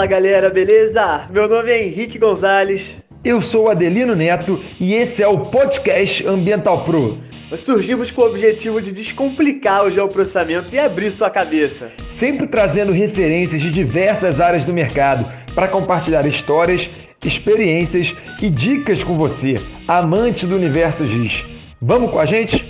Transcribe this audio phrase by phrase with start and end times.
[0.00, 1.28] Fala galera, beleza?
[1.30, 2.96] Meu nome é Henrique Gonzalez.
[3.22, 7.18] Eu sou Adelino Neto e esse é o podcast Ambiental Pro.
[7.50, 11.92] Nós surgimos com o objetivo de descomplicar o geoprocessamento e abrir sua cabeça.
[12.08, 16.88] Sempre trazendo referências de diversas áreas do mercado para compartilhar histórias,
[17.22, 19.56] experiências e dicas com você,
[19.86, 21.44] amante do universo GIS.
[21.78, 22.64] Vamos com a gente?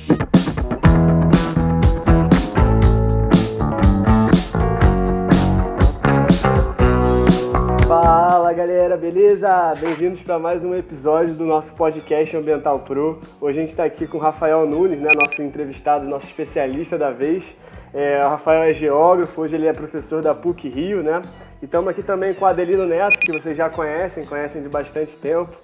[9.13, 9.73] Beleza?
[9.81, 13.21] Bem-vindos para mais um episódio do nosso podcast Ambiental Pro.
[13.41, 17.11] Hoje a gente está aqui com o Rafael Nunes, né, nosso entrevistado, nosso especialista da
[17.11, 17.53] vez.
[17.93, 21.23] É, o Rafael é geógrafo, hoje ele é professor da PUC Rio, né?
[21.61, 25.17] E estamos aqui também com o Adelino Neto, que vocês já conhecem, conhecem de bastante
[25.17, 25.57] tempo.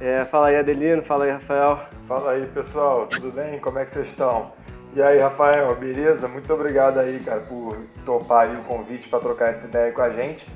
[0.00, 1.80] É, fala aí Adelino, fala aí Rafael.
[2.08, 3.58] Fala aí pessoal, tudo bem?
[3.58, 4.50] Como é que vocês estão?
[4.96, 6.26] E aí Rafael, beleza?
[6.26, 7.76] Muito obrigado aí, cara, por
[8.06, 10.46] topar aí o convite para trocar essa ideia com a gente.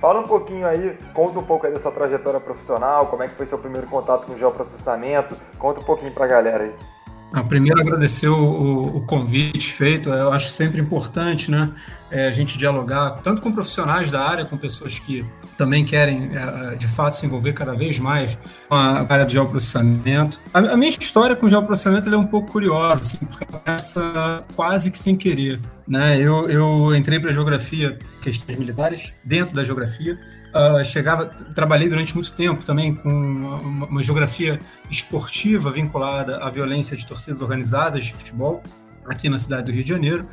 [0.00, 3.34] Fala um pouquinho aí, conta um pouco aí da sua trajetória profissional, como é que
[3.34, 6.74] foi seu primeiro contato com o geoprocessamento, conta um pouquinho para a galera aí.
[7.32, 10.10] Ah, primeiro, agradecer o, o, convite feito.
[10.10, 11.72] Eu acho sempre importante né,
[12.10, 15.26] é, a gente dialogar tanto com profissionais da área, com pessoas que
[15.56, 18.36] também querem, é, de fato, se envolver cada vez mais
[18.68, 20.40] com a área de geoprocessamento.
[20.52, 24.90] A, a minha história com o geoprocessamento é um pouco curiosa, assim, porque começa quase
[24.90, 25.60] que sem querer.
[25.86, 26.18] Né?
[26.20, 30.18] Eu, eu entrei para a geografia, questões militares, dentro da geografia,
[30.56, 36.96] Uh, chegava, trabalhei durante muito tempo também com uma, uma, geografia esportiva vinculada à violência
[36.96, 38.62] de torcidas organizadas de futebol
[39.08, 40.26] aqui na cidade do Rio de Janeiro.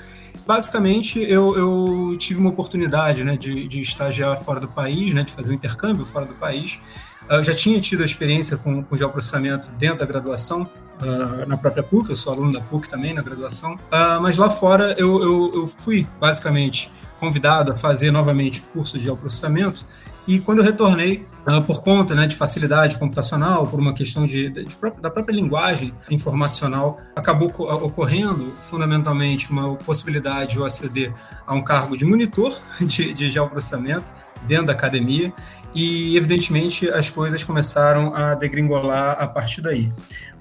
[0.45, 5.31] Basicamente, eu, eu tive uma oportunidade né, de, de, estagiar fora do país, né, de
[5.31, 6.81] fazer um intercâmbio fora do país.
[7.29, 10.69] Uh, já tinha tido a experiência com, com geoprocessamento dentro da graduação,
[11.01, 14.49] Uh, na própria PUC, eu sou aluno da PUC também na graduação, uh, mas lá
[14.49, 19.85] fora eu, eu, eu, fui basicamente convidado a fazer novamente curso de geoprocessamento
[20.27, 24.49] e quando eu retornei, uh, por conta né, de facilidade computacional, por uma questão de,
[24.49, 31.13] de, de, da própria linguagem informacional, acabou ocorrendo fundamentalmente uma possibilidade de eu aceder
[31.45, 34.13] a um cargo de monitor de, de geoprocessamento
[34.47, 35.33] dentro da academia
[35.75, 39.91] e, evidentemente, as coisas começaram a degringolar a partir daí.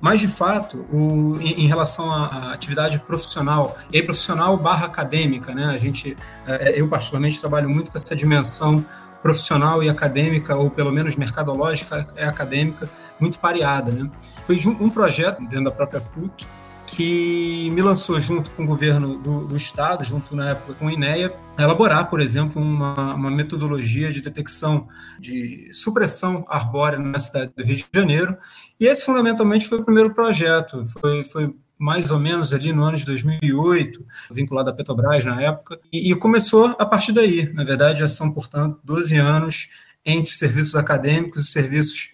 [0.00, 5.66] Mas, de fato, o, em, em, relação à, atividade profissional, e profissional barra acadêmica, né?
[5.66, 6.16] A gente,
[6.46, 8.84] eh, eu particularmente trabalho muito com essa dimensão
[9.22, 12.90] profissional e acadêmica, ou pelo menos mercadológica é acadêmica,
[13.20, 13.90] muito pareada.
[13.92, 14.10] Né?
[14.44, 16.46] Foi um projeto dentro da própria PUC
[16.86, 20.90] que me lançou junto com o governo do, do estado, junto na época com o
[20.90, 24.88] INEA, a elaborar, por exemplo, uma, uma, metodologia de detecção
[25.18, 28.36] de supressão arbórea na cidade do Rio de Janeiro.
[28.78, 30.84] E esse, fundamentalmente, foi o primeiro projeto.
[30.86, 35.80] Foi, foi mais ou menos ali no ano de 2008, vinculado à Petrobras na época,
[35.92, 37.52] e, e começou a partir daí.
[37.52, 39.68] Na verdade, já são, portanto, 12 anos
[40.06, 42.12] entre serviços acadêmicos e serviços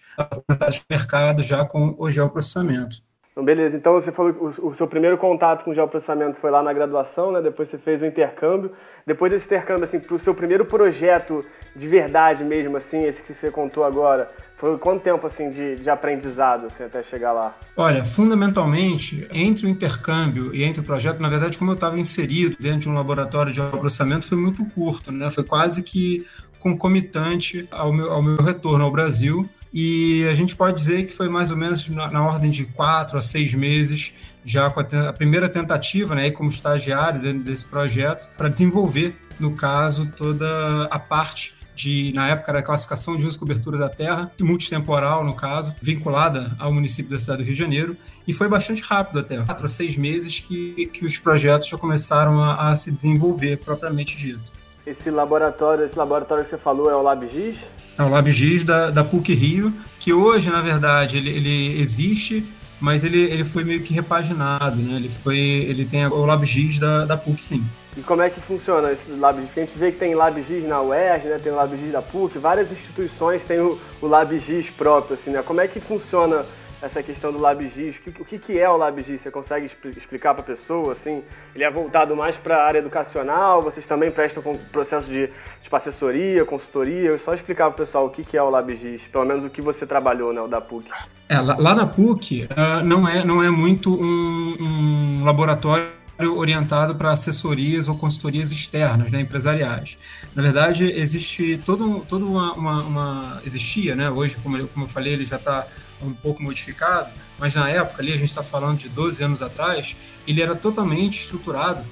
[0.71, 2.97] de mercado já com o geoprocessamento.
[3.31, 6.61] Então, beleza, então você falou que o, seu primeiro contato com o geoprocessamento foi lá
[6.61, 7.41] na graduação, né?
[7.41, 8.71] depois você fez o intercâmbio.
[9.05, 13.33] Depois desse intercâmbio, assim, para o seu primeiro projeto de verdade mesmo, assim, esse que
[13.33, 14.29] você contou agora,
[14.59, 17.57] foi quanto tempo assim de, de aprendizado assim, até chegar lá?
[17.77, 22.57] Olha, fundamentalmente, entre o intercâmbio e entre o projeto, na verdade, como eu estava inserido
[22.59, 25.31] dentro de um laboratório de processamento, foi muito curto, né?
[25.31, 26.25] Foi quase que
[26.59, 29.49] concomitante ao meu, ao meu retorno ao Brasil.
[29.73, 33.17] E a gente pode dizer que foi mais ou menos na, na ordem de quatro
[33.17, 38.29] a seis meses, já com a, a primeira tentativa, né, como estagiário dentro desse projeto,
[38.35, 43.37] para desenvolver, no caso, toda a parte de, na época, era a classificação de uso
[43.37, 47.59] e cobertura da terra, multitemporal, no caso, vinculada ao município da cidade do Rio de
[47.59, 47.95] Janeiro,
[48.27, 52.43] e foi bastante rápido até, quatro a seis meses que, que os projetos já começaram
[52.43, 54.51] a, a se desenvolver, propriamente dito.
[54.85, 57.59] Esse laboratório, esse laboratório que você falou é o LabGIS?
[57.97, 62.45] É o LabGIS da, da PUC Rio, que hoje, na verdade, ele, ele existe,
[62.79, 64.95] mas ele, ele foi meio que repaginado, né?
[64.97, 67.65] Ele foi, ele tem o LabGIS da, da PUC, sim.
[67.99, 69.47] E como é que funciona esse LabGIS?
[69.47, 71.37] Porque a gente vê que tem LabGIS na UERJ, né?
[71.37, 75.43] tem LabGIS da PUC, várias instituições têm o, o LabGIS próprio, assim, né?
[75.43, 76.45] Como é que funciona
[76.81, 77.97] essa questão do LabGIS?
[77.97, 79.19] O que, o que é o LabGIS?
[79.19, 79.65] Você consegue
[79.97, 81.21] explicar para a pessoa, assim?
[81.53, 83.61] Ele é voltado mais para a área educacional?
[83.61, 84.41] Vocês também prestam
[84.71, 85.29] processo de
[85.61, 87.17] tipo, assessoria, consultoria?
[87.17, 89.85] Só explicar para o pessoal o que é o LabGIS, pelo menos o que você
[89.85, 90.89] trabalhou, né, o da PUC.
[91.27, 96.95] É, lá, lá na PUC uh, não, é, não é muito um, um laboratório orientado
[96.95, 99.97] para assessorias ou consultorias externas, né, empresariais.
[100.35, 104.09] Na verdade, existe todo, todo uma, uma, uma, existia, né?
[104.09, 105.65] Hoje, como eu, como eu falei, ele já está
[106.01, 109.95] um pouco modificado, mas na época ali a gente está falando de 12 anos atrás,
[110.27, 111.85] ele era totalmente estruturado,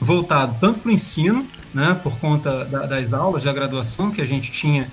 [0.00, 4.24] voltado tanto para o ensino né, por conta da, das aulas da graduação que a
[4.24, 4.90] gente tinha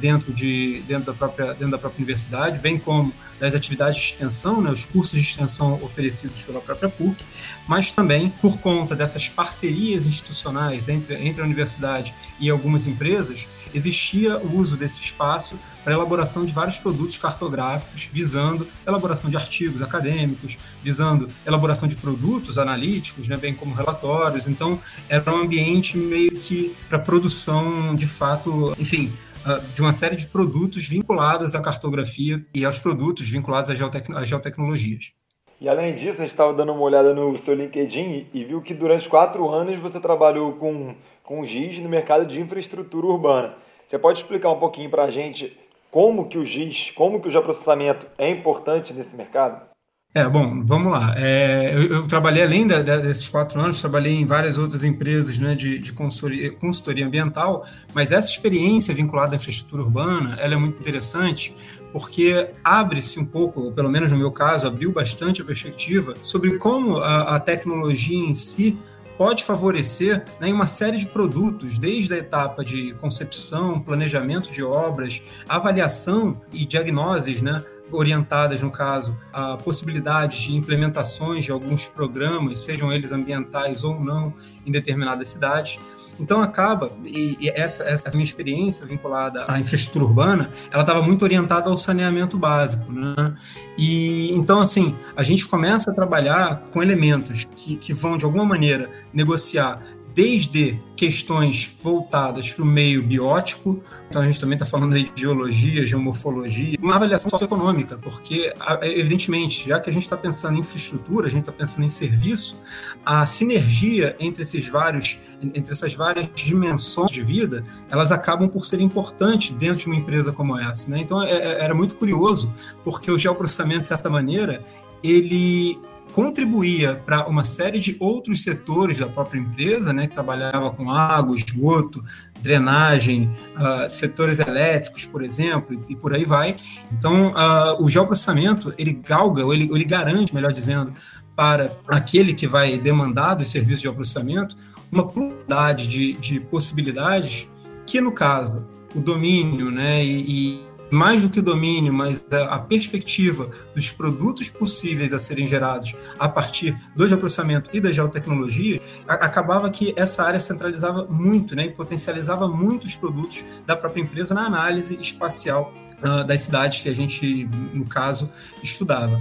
[0.00, 4.60] dentro, de, dentro, da própria, dentro da própria universidade, bem como das atividades de extensão,
[4.60, 7.24] né, os cursos de extensão oferecidos pela própria PUC,
[7.66, 14.38] mas também por conta dessas parcerias institucionais entre, entre a universidade e algumas empresas, existia
[14.38, 20.56] o uso desse espaço para elaboração de vários produtos cartográficos, visando elaboração de artigos acadêmicos,
[20.82, 24.48] visando elaboração de produtos analíticos, né, bem como relatórios.
[24.48, 29.33] Então, era um ambiente meio que para produção, de fato, enfim, ah,
[29.72, 34.28] de uma série de produtos vinculados à cartografia e aos produtos vinculados às, geotec às
[34.28, 35.12] geotecnologias.
[35.60, 38.74] E além disso, a gente estava dando uma olhada no seu LinkedIn e viu que
[38.74, 43.54] durante quatro anos você trabalhou com, com GIS no mercado de infraestrutura urbana.
[43.86, 45.56] Você pode explicar um pouquinho para a gente
[45.90, 49.73] como que o GIS, como que o geoprocessamento é importante nesse mercado?
[50.16, 51.12] É, bom, vamos lá.
[51.16, 55.56] É, eu, eu, trabalhei, além da, desses quatro anos, trabalhei em várias outras empresas né,
[55.56, 60.78] de, de consultoria, consultoria, ambiental, mas essa experiência vinculada à infraestrutura urbana, ela é muito
[60.78, 61.52] interessante,
[61.92, 66.98] porque abre-se um pouco, pelo menos no meu caso, abriu bastante a perspectiva sobre como
[66.98, 68.78] a, a tecnologia em si
[69.18, 75.22] pode favorecer né, uma série de produtos, desde a etapa de concepção, planejamento de obras,
[75.48, 77.64] avaliação e diagnoses, né,
[77.94, 84.34] orientadas, no caso, a possibilidades de implementações de alguns programas, sejam eles ambientais ou não,
[84.66, 85.78] em determinadas cidades.
[86.18, 91.22] Então acaba, e, e essa, essa minha experiência vinculada à infraestrutura urbana, ela estava muito
[91.22, 92.92] orientada ao saneamento básico.
[92.92, 93.34] Né?
[93.76, 98.44] E então, assim, a gente começa a trabalhar com elementos que, que vão, de alguma
[98.44, 99.80] maneira, negociar
[100.14, 105.84] desde questões voltadas para o meio biótico, então a gente também está falando de geologia,
[105.84, 111.30] geomorfologia, uma avaliação socioeconômica, porque, evidentemente, já que a gente está pensando em infraestrutura, a
[111.30, 112.56] gente está pensando em serviço,
[113.04, 115.18] a sinergia entre esses vários
[115.52, 120.32] entre essas várias dimensões de vida, elas acabam por ser importantes dentro de uma empresa
[120.32, 120.88] como essa.
[120.88, 121.00] Né?
[121.00, 124.64] Então, é, é, era muito curioso, porque o geoprocessamento, de certa maneira,
[125.02, 125.78] ele
[126.14, 131.36] contribuía para uma série de outros setores da própria empresa, né, que trabalhava com água,
[131.36, 132.00] esgoto,
[132.40, 136.54] drenagem, uh, setores elétricos, por exemplo, e, e, por aí vai.
[136.92, 140.92] Então, uh, o geoprocessamento, ele galga, ou ele, ele garante, melhor dizendo,
[141.34, 144.56] para aquele que vai demandar dos serviços de geoprocessamento,
[144.92, 147.50] uma pluralidade de, de possibilidades
[147.84, 148.64] que, no caso,
[148.94, 155.12] o domínio né, e, mais do que o domínio, mas a, perspectiva dos produtos possíveis
[155.12, 160.40] a serem gerados a partir do geoprocessamento e da geotecnologia, a, acabava que essa área
[160.40, 165.72] centralizava muito né, e potencializava muitos produtos da própria empresa na análise espacial
[166.02, 168.32] uh, das cidades que a gente, no caso,
[168.62, 169.20] estudava.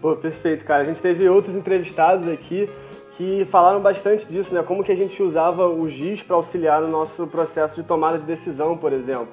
[0.00, 0.82] Pô, perfeito, cara.
[0.82, 2.68] A gente teve outros entrevistados aqui
[3.16, 4.62] que falaram bastante disso, né?
[4.62, 8.26] Como que a gente usava o GIS para auxiliar no nosso processo de tomada de
[8.26, 9.28] decisão, por exemplo.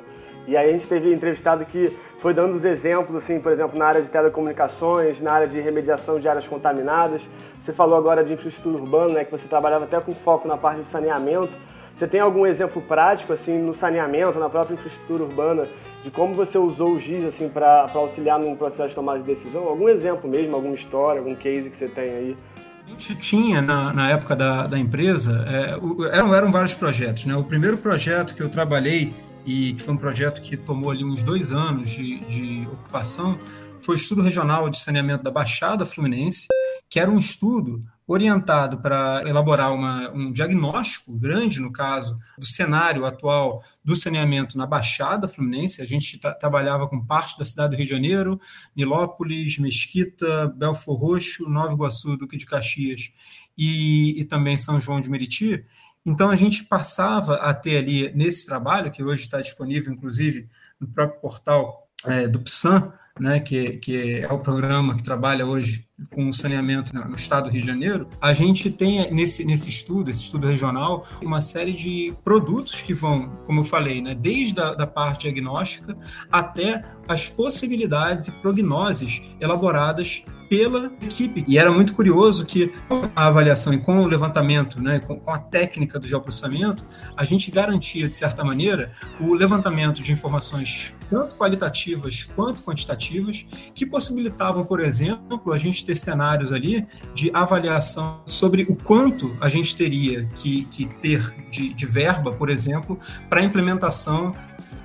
[0.47, 3.85] E aí a gente teve entrevistado que foi dando os exemplos, assim, por exemplo, na
[3.85, 7.21] área de telecomunicações, na área de remediação de áreas contaminadas.
[7.59, 10.81] Você falou agora de infraestrutura urbana, né, que você trabalhava até com foco na parte
[10.81, 11.53] de saneamento.
[11.95, 15.67] Você tem algum exemplo prático, assim, no saneamento, na própria infraestrutura urbana,
[16.03, 19.67] de como você usou o GIS, assim, para auxiliar num processo de tomada de decisão?
[19.67, 22.37] Algum exemplo mesmo, alguma história, algum case que você tem aí?
[22.85, 27.25] A gente tinha, na, na época da, da empresa, é, eram, eram vários projetos.
[27.25, 27.35] Né?
[27.35, 29.13] O primeiro projeto que eu trabalhei
[29.45, 33.37] e que foi um projeto que tomou ali uns dois anos de, de ocupação,
[33.77, 36.47] foi o Estudo Regional de Saneamento da Baixada Fluminense,
[36.89, 43.05] que era um estudo orientado para elaborar uma, um diagnóstico grande, no caso, do cenário
[43.05, 45.81] atual do saneamento na Baixada Fluminense.
[45.81, 48.39] A gente trabalhava com parte da cidade do Rio de Janeiro,
[48.75, 53.11] Nilópolis, Mesquita, Belfor Roxo, Nova Iguaçu, Duque de Caxias
[53.57, 55.63] e, e também São João de Meriti.
[56.05, 60.87] Então, a gente passava a ter ali, nesse trabalho, que hoje está disponível, inclusive, no
[60.87, 66.27] próprio portal é, do PSAN, né, que, que é o programa que trabalha hoje com
[66.27, 70.23] o saneamento no estado do Rio de Janeiro, a gente tem nesse, nesse estudo, esse
[70.23, 74.87] estudo regional, uma série de produtos que vão, como eu falei, né, desde a da
[74.87, 75.97] parte diagnóstica
[76.31, 81.43] até as possibilidades e prognoses elaboradas pela equipe.
[81.47, 85.31] E era muito curioso que com a avaliação e com o levantamento, né, com, com
[85.31, 86.85] a técnica do geoprocessamento,
[87.17, 93.85] a gente garantia, de certa maneira, o levantamento de informações tanto qualitativas quanto quantitativas, que
[93.85, 99.75] possibilitavam, por exemplo, a gente ter cenários ali de avaliação sobre o quanto a gente
[99.75, 104.35] teria que, que ter de, de verba, por exemplo, para implementação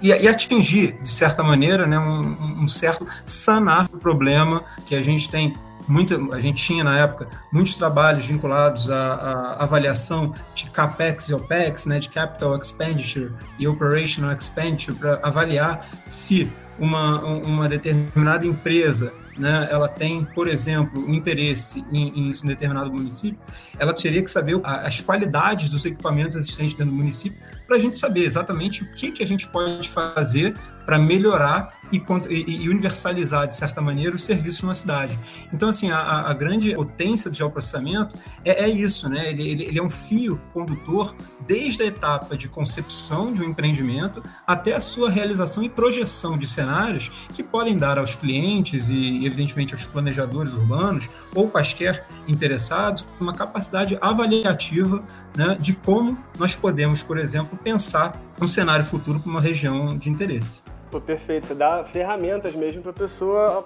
[0.01, 5.03] e, e, atingir, de certa maneira, né, um, um certo sanar o problema que a
[5.03, 5.57] gente tem
[5.89, 11.35] muito, a gente tinha na época muitos trabalhos vinculados à, à, avaliação de CAPEX e
[11.35, 19.13] OPEX, né, de Capital Expenditure e Operational Expenditure, para avaliar se uma, uma determinada empresa
[19.39, 23.39] né, ela tem, por exemplo, um interesse em, em um determinado município,
[23.79, 27.99] ela teria que saber as qualidades dos equipamentos existentes dentro do município para a gente
[27.99, 30.55] saber exatamente o que, que a gente pode fazer
[30.87, 35.19] para melhorar e, e, universalizar, de certa maneira, os serviços numa cidade.
[35.53, 39.29] Então, assim, a, a grande potência do geoprocessamento é, é isso, né?
[39.29, 41.15] Ele, ele, ele, é um fio condutor
[41.47, 46.47] desde a etapa de concepção de um empreendimento até a sua realização e projeção de
[46.47, 53.33] cenários que podem dar aos clientes e, evidentemente, aos planejadores urbanos ou quaisquer interessados uma
[53.33, 55.03] capacidade avaliativa
[55.37, 60.11] né, de como nós podemos, por exemplo, pensar um cenário futuro para uma região de
[60.11, 60.63] interesse.
[60.91, 61.47] Pô, perfeito.
[61.47, 63.65] Você dá ferramentas mesmo para a pessoa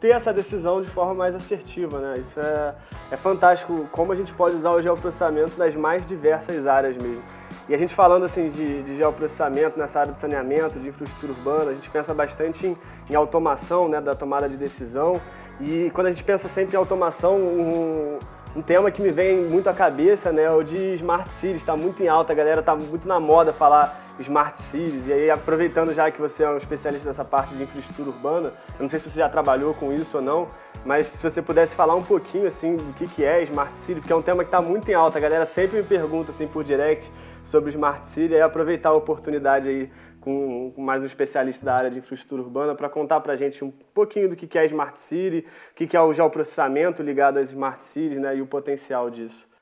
[0.00, 2.16] ter essa decisão de forma mais assertiva, né?
[2.18, 2.74] Isso é,
[3.12, 7.22] é fantástico, como a gente pode usar o geoprocessamento nas mais diversas áreas mesmo.
[7.68, 11.70] E a gente falando assim de, de geoprocessamento nessa área do saneamento, de infraestrutura urbana,
[11.70, 12.76] a gente pensa bastante em,
[13.08, 15.20] em automação né, da tomada de decisão.
[15.60, 18.18] E quando a gente pensa sempre em automação, um,
[18.54, 21.56] um tema que me vem muito à cabeça né, é o de Smart Cities.
[21.56, 25.06] Está muito em alta, a galera está muito na moda falar Smart Cities.
[25.06, 28.82] E aí, aproveitando já que você é um especialista nessa parte de infraestrutura urbana, eu
[28.82, 30.46] não sei se você já trabalhou com isso ou não,
[30.84, 34.12] mas se você pudesse falar um pouquinho assim do que, que é Smart City, porque
[34.12, 35.16] é um tema que está muito em alta.
[35.18, 37.10] A galera sempre me pergunta assim por direct
[37.54, 39.88] sobre Smart City, e aproveitar a oportunidade aí
[40.20, 43.70] com, mais um especialista da área de infraestrutura urbana para contar para a gente um
[43.70, 48.18] pouquinho do que é Smart City, o que é o geoprocessamento ligado às Smart Cities
[48.18, 49.53] né, e o potencial disso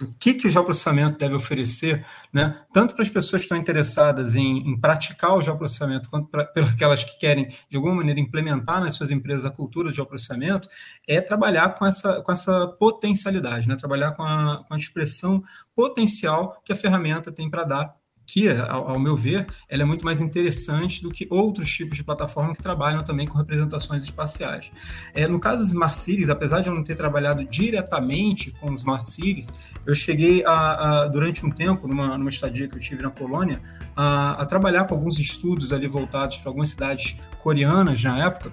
[0.00, 4.36] o que, que o geoprocessamento deve oferecer, né, tanto para as pessoas que estão interessadas
[4.36, 8.94] em, em praticar o geoprocessamento, quanto para aquelas que querem, de alguma maneira, implementar nas
[8.94, 10.68] suas empresas a cultura de geoprocessamento,
[11.06, 15.42] é trabalhar com essa, com essa potencialidade, né, trabalhar com a, com a expressão
[15.74, 17.98] potencial que a ferramenta tem para dar
[18.28, 22.04] que, ao, ao, meu ver, ela é muito mais interessante do que outros tipos de
[22.04, 24.70] plataforma que trabalham também com representações espaciais.
[25.14, 28.80] É, no caso dos Smart Cities, apesar de eu não ter trabalhado diretamente com os
[28.82, 29.50] Smart Cities,
[29.86, 33.62] eu cheguei a, a durante um tempo, numa, numa estadia que eu tive na Polônia,
[33.96, 38.52] a, a trabalhar com alguns estudos ali voltados para algumas cidades coreanas na época,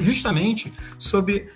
[0.00, 1.50] justamente sobre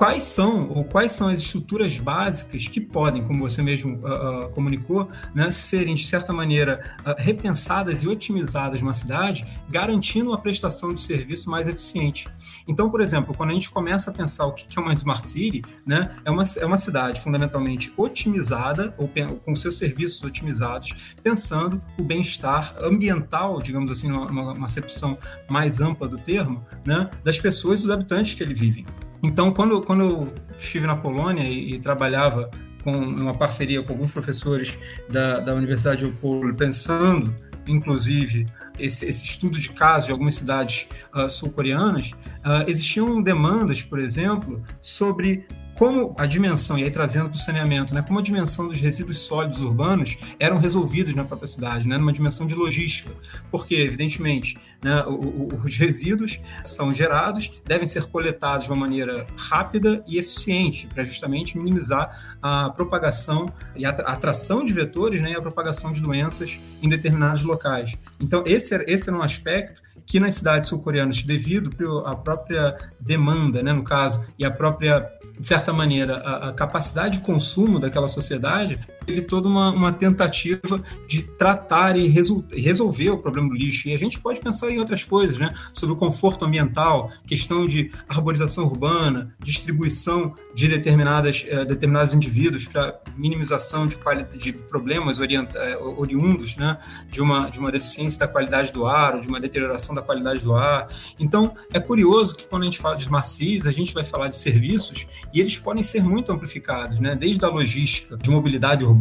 [0.00, 5.08] quais são ou quais são as estruturas básicas que podem, como você mesmo uh, comunicou,
[5.34, 11.02] né, serem de certa maneira uh, repensadas e otimizadas numa cidade, garantindo uma prestação de
[11.02, 12.26] serviço mais eficiente.
[12.66, 15.62] Então, por exemplo, quando a gente começa a pensar o que é uma smart city,
[15.84, 19.10] né, é uma, é uma cidade fundamentalmente otimizada ou
[19.44, 25.18] com seus serviços otimizados, pensando o bem-estar ambiental, digamos assim, uma, uma acepção
[25.50, 28.86] mais ampla do termo, né, das pessoas e dos habitantes que ele vivem.
[29.22, 32.50] Então, quando, quando eu estive na Polônia e, e trabalhava
[32.82, 37.34] com uma parceria com alguns professores da, da Universidade de Opole, pensando,
[37.66, 38.46] inclusive,
[38.78, 44.62] esse, esse, estudo de casos de algumas cidades uh, sul-coreanas, uh, existiam demandas, por exemplo,
[44.80, 45.46] sobre
[45.80, 49.20] como a dimensão, e aí trazendo para o saneamento, né, como a dimensão dos resíduos
[49.20, 53.10] sólidos urbanos eram resolvidos na própria cidade, né, numa dimensão de logística.
[53.50, 60.18] Porque, evidentemente, né, os resíduos são gerados, devem ser coletados de uma maneira rápida e
[60.18, 65.92] eficiente, para justamente minimizar a propagação e a atração de vetores né, e a propagação
[65.92, 67.96] de doenças em determinados locais.
[68.20, 69.80] Então, esse, esse era um aspecto
[70.10, 75.46] que nas cidades sul-coreanas, devido à própria demanda, né, no caso, e a própria de
[75.46, 78.78] certa maneira, a, a, capacidade de consumo daquela sociedade,
[79.10, 83.88] ele toda uma, uma tentativa de tratar e resol, resolver o problema do lixo.
[83.88, 85.54] E a gente pode pensar em outras coisas, né?
[85.72, 93.00] Sobre o conforto ambiental, questão de arborização urbana, distribuição de determinadas, eh, determinados indivíduos para
[93.16, 93.96] minimização de,
[94.38, 96.78] de problemas eh, oriundos, né?
[97.08, 100.42] De uma, de uma deficiência da qualidade do ar, ou de uma deterioração da qualidade
[100.42, 100.88] do ar.
[101.18, 104.36] Então, é curioso que quando a gente fala de cities, a gente vai falar de
[104.36, 107.14] serviços e eles podem ser muito amplificados, né?
[107.14, 108.99] desde a logística de mobilidade urbana,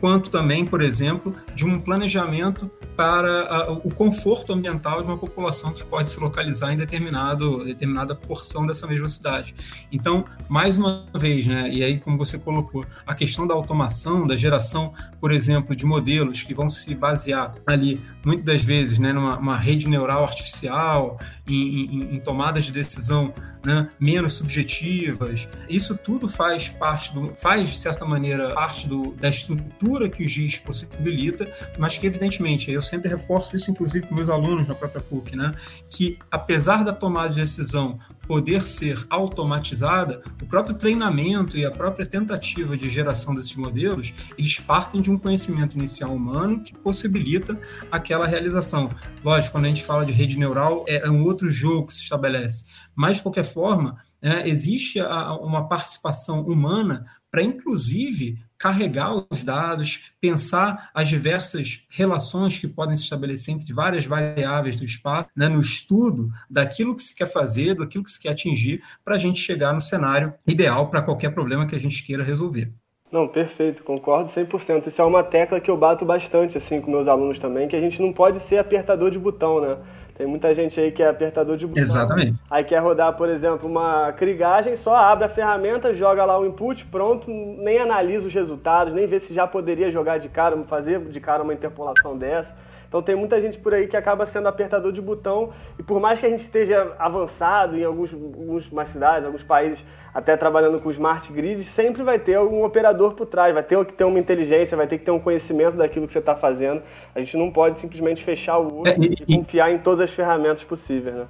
[0.00, 5.84] quanto também, por exemplo, de um planejamento para o conforto ambiental de uma população que
[5.84, 9.54] pode se localizar em determinado, determinada porção dessa mesma cidade.
[9.90, 14.36] Então, mais uma vez, né, e aí como você colocou, a questão da automação, da
[14.36, 19.56] geração, por exemplo, de modelos que vão se basear ali, muitas das vezes, né, numa
[19.56, 23.32] rede neural artificial, em, em, em tomadas de decisão
[23.64, 25.48] né, menos subjetivas.
[25.68, 30.28] Isso tudo faz parte do, faz de certa maneira parte do, da estrutura que o
[30.28, 35.00] GIS possibilita, mas que evidentemente eu sempre reforço isso inclusive com meus alunos na própria
[35.00, 35.54] PUC, né,
[35.88, 37.98] que apesar da tomada de decisão
[38.30, 44.56] poder ser automatizada, o próprio treinamento e a própria tentativa de geração desses modelos, eles
[44.60, 47.60] partem de um conhecimento inicial humano que possibilita
[47.90, 48.88] aquela realização.
[49.24, 52.04] Lógico, quando a gente fala de rede neural, é, é um outro jogo que se
[52.04, 52.66] estabelece.
[52.94, 60.12] Mas, de qualquer forma, é, existe a, uma participação humana para, inclusive, carregar os dados,
[60.20, 65.60] pensar as diversas relações que podem se estabelecer entre várias variáveis do espaço, né, no
[65.60, 69.72] estudo daquilo que se quer fazer, daquilo que se quer atingir, para a gente chegar
[69.72, 72.70] no cenário ideal para qualquer problema que a gente queira resolver.
[73.10, 74.86] Não, perfeito, concordo 100%.
[74.86, 77.80] Isso é uma tecla que eu bato bastante assim com meus alunos também, que a
[77.80, 79.78] gente não pode ser apertador de botão, né?
[80.20, 81.82] Tem muita gente aí que é apertador de botão.
[81.82, 82.38] Exatamente.
[82.50, 86.84] Aí quer rodar, por exemplo, uma crigagem, só abre a ferramenta, joga lá o input,
[86.84, 91.18] pronto, nem analisa os resultados, nem vê se já poderia jogar de cara, fazer de
[91.20, 92.54] cara uma interpolação dessa.
[92.90, 96.18] Então tem muita gente por aí que acaba sendo apertador de botão e por mais
[96.18, 101.32] que a gente esteja avançado em alguns, algumas cidades, alguns países, até trabalhando com smart
[101.32, 104.88] grids, sempre vai ter um operador por trás, vai ter que ter uma inteligência, vai
[104.88, 106.82] ter que ter um conhecimento daquilo que você está fazendo.
[107.14, 110.10] A gente não pode simplesmente fechar o olho é, e, e, confiar em todas as
[110.10, 111.28] ferramentas possíveis, né?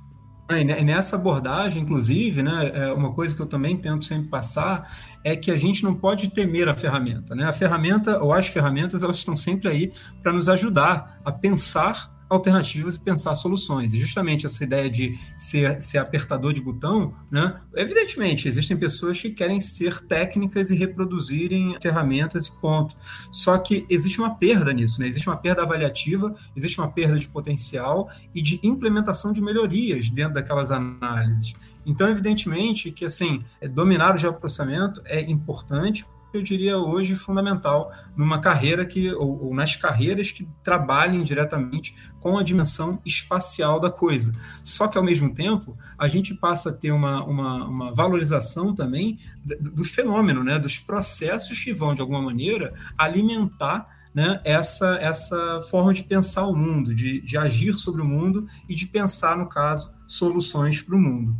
[0.50, 4.90] É, e nessa abordagem, inclusive, né, é uma coisa que eu também tento sempre passar
[5.22, 7.34] é que a gente não pode temer a ferramenta.
[7.34, 7.44] Né?
[7.44, 12.94] A ferramenta, ou as ferramentas, elas estão sempre aí para nos ajudar a pensar alternativas
[12.94, 13.92] e pensar soluções.
[13.92, 17.60] E justamente essa ideia de ser, ser apertador de botão, né?
[17.74, 22.94] Evidentemente, existem pessoas que querem ser técnicas e reproduzirem ferramentas e ponto.
[23.32, 25.08] Só que existe uma perda nisso, né?
[25.08, 30.34] Existe uma perda avaliativa, existe uma perda de potencial e de implementação de melhorias dentro
[30.34, 31.52] daquelas análises.
[31.90, 33.40] Então, evidentemente que assim,
[33.72, 39.74] dominar o geoprocessamento é importante, eu diria hoje fundamental numa carreira que ou, ou, nas
[39.74, 44.32] carreiras que trabalhem diretamente com a dimensão espacial da coisa.
[44.62, 49.18] Só que ao mesmo tempo a gente passa a ter uma, uma, uma valorização também
[49.44, 55.60] do, do fenômeno, né, dos processos que vão de alguma maneira alimentar né, essa, essa
[55.68, 59.48] forma de pensar o mundo, de, de agir sobre o mundo e de pensar, no
[59.48, 61.36] caso, soluções para o mundo.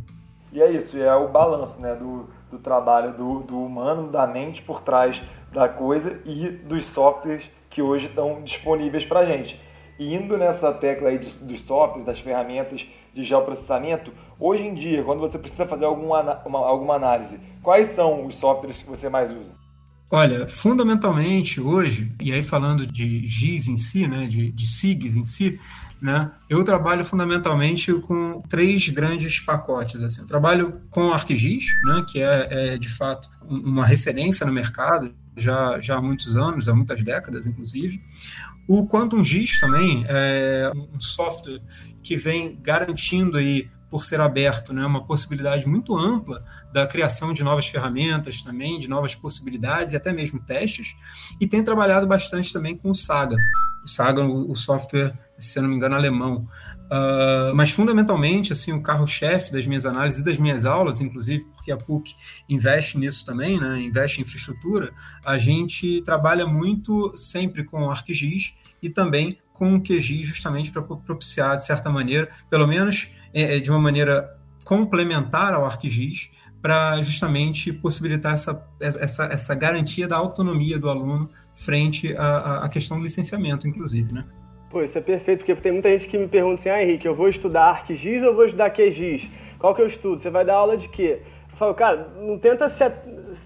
[0.51, 4.61] E é isso, é o balanço né, do, do trabalho do, do humano, da mente
[4.61, 9.59] por trás da coisa e dos softwares que hoje estão disponíveis para a gente.
[9.97, 15.03] E indo nessa tecla aí de, dos softwares, das ferramentas de geoprocessamento, hoje em dia,
[15.03, 19.31] quando você precisa fazer alguma, uma, alguma análise, quais são os softwares que você mais
[19.31, 19.51] usa?
[20.09, 25.23] Olha, fundamentalmente hoje, e aí falando de GIS em si, né, de, de SIGs em
[25.23, 25.57] si,
[26.01, 26.31] né?
[26.49, 30.01] Eu trabalho fundamentalmente com três grandes pacotes.
[30.01, 30.21] Assim.
[30.21, 35.13] Eu trabalho com o ArcGIS, né, que é, é, de fato uma referência no mercado
[35.37, 38.01] já, já há muitos anos, há muitas décadas, inclusive.
[38.67, 41.61] O Quantum GIS também é um software
[42.01, 47.43] que vem garantindo aí por ser aberto, né, uma possibilidade muito ampla da criação de
[47.43, 50.95] novas ferramentas também, de novas possibilidades e até mesmo testes,
[51.41, 53.35] e tem trabalhado bastante também com o Saga.
[53.83, 56.47] O Saga, o software se eu não me engano, alemão.
[56.91, 61.71] Uh, mas fundamentalmente, assim, o carro-chefe das minhas análises e das minhas aulas, inclusive porque
[61.71, 62.13] a PUC
[62.49, 64.91] investe nisso também, né, investe em infraestrutura,
[65.23, 71.55] a gente trabalha muito sempre com ArcGIS e também com o QGIS justamente para propiciar,
[71.55, 74.29] de certa maneira, pelo menos é, é, de uma maneira
[74.65, 82.15] complementar ao ArcGIS, para justamente possibilitar essa, essa, essa garantia da autonomia do aluno frente
[82.15, 84.25] à, à questão do licenciamento, inclusive, né?
[84.71, 87.13] Pô, isso é perfeito, porque tem muita gente que me pergunta assim, ah, Henrique, eu
[87.13, 89.27] vou estudar ArcGIS ou eu vou estudar QGIS?
[89.59, 90.21] Qual que eu estudo?
[90.21, 91.19] Você vai dar aula de quê?
[91.51, 92.89] Eu falo, cara, não tenta se,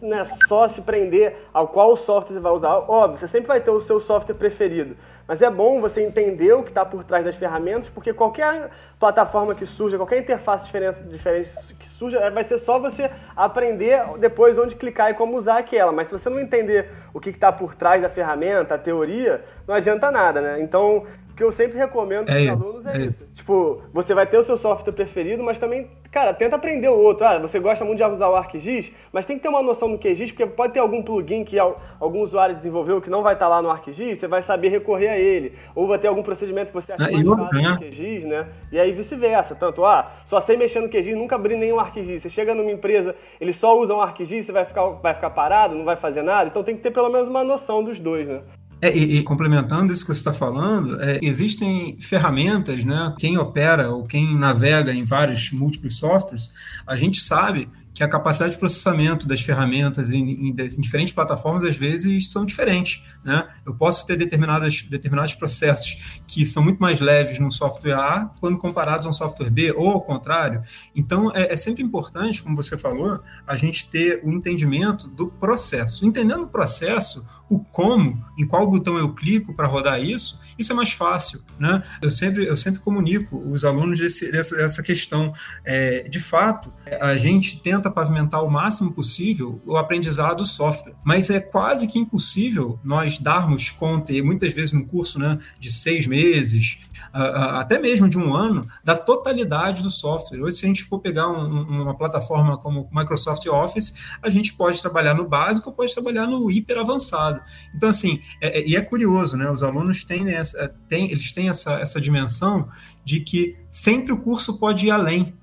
[0.01, 2.73] né, só se prender ao qual software você vai usar.
[2.73, 4.95] Óbvio, você sempre vai ter o seu software preferido,
[5.27, 8.69] mas é bom você entender o que está por trás das ferramentas, porque qualquer
[8.99, 14.01] plataforma que surja, qualquer interface diferente, diferente que surja, é, vai ser só você aprender
[14.19, 15.91] depois onde clicar e como usar aquela.
[15.91, 19.75] Mas se você não entender o que está por trás da ferramenta, a teoria, não
[19.75, 20.61] adianta nada, né?
[20.61, 23.09] Então, o que eu sempre recomendo para os é alunos é, é isso.
[23.09, 23.33] isso.
[23.33, 27.25] Tipo, você vai ter o seu software preferido, mas também, cara, tenta aprender o outro.
[27.27, 29.97] Ah, você gosta muito de usar o ArcGIS, mas tem que ter uma noção do
[29.97, 33.49] QGIS, porque pode ter algum plugin que algum usuário desenvolveu que não vai estar tá
[33.49, 35.51] lá no ArcGIS, você vai saber recorrer a ele.
[35.75, 38.47] Ou vai ter algum procedimento que você acha ah, mais fácil no QGIS, né?
[38.71, 39.55] E aí vice-versa.
[39.55, 42.23] Tanto, ah, só sei mexer no QGIS, nunca abri nenhum ArcGIS.
[42.23, 45.83] Você chega numa empresa, eles só usam ArcGIS, você vai ficar, vai ficar parado, não
[45.83, 46.47] vai fazer nada.
[46.47, 48.41] Então tem que ter pelo menos uma noção dos dois, né?
[48.85, 53.15] É, e, e, complementando isso que você está falando, é, existem ferramentas, né?
[53.17, 56.53] Quem opera ou quem navega em vários múltiplos softwares,
[56.85, 61.63] a gente sabe que a capacidade de processamento das ferramentas em, em, em diferentes plataformas,
[61.63, 63.03] às vezes, são diferentes.
[63.23, 63.47] Né?
[63.65, 68.57] Eu posso ter determinadas, determinados processos que são muito mais leves no software A quando
[68.57, 70.61] comparados a um software B, ou ao contrário.
[70.93, 76.05] Então, é, é sempre importante, como você falou, a gente ter o entendimento do processo.
[76.05, 80.75] Entendendo o processo, o como, em qual botão eu clico para rodar isso, isso é
[80.75, 81.83] mais fácil, né?
[82.01, 85.33] Eu sempre, eu sempre comunico os alunos desse, dessa, dessa questão.
[85.65, 91.29] É, de fato, a gente tenta pavimentar o máximo possível o aprendizado do software, mas
[91.29, 96.07] é quase que impossível nós darmos conta, e muitas vezes no curso né, de seis
[96.07, 96.79] meses,
[97.11, 100.41] até mesmo de um ano, da totalidade do software.
[100.41, 104.81] Hoje, se a gente for pegar um, uma plataforma como Microsoft Office, a gente pode
[104.81, 107.34] trabalhar no básico ou pode trabalhar no hiper avançado.
[107.75, 109.49] Então, assim, é, é, e é curioso, né?
[109.49, 112.69] Os alunos têm, essa, têm, eles têm essa, essa dimensão
[113.03, 115.33] de que sempre o curso pode ir além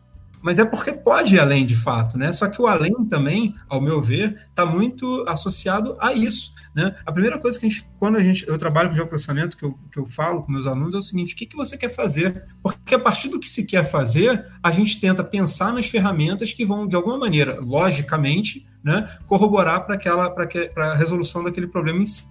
[0.42, 2.32] mas é porque pode ir além de fato, né?
[2.32, 6.51] Só que o além também, ao meu ver, está muito associado a isso.
[6.74, 6.94] Né?
[7.04, 9.78] A primeira coisa que a gente, quando a gente, eu trabalho com geoprocessamento, que eu,
[9.90, 12.46] que eu falo com meus alunos, é o seguinte: o que, que você quer fazer?
[12.62, 16.64] Porque a partir do que se quer fazer, a gente tenta pensar nas ferramentas que
[16.64, 22.06] vão, de alguma maneira, logicamente, né, corroborar para aquela para a resolução daquele problema em
[22.06, 22.26] si.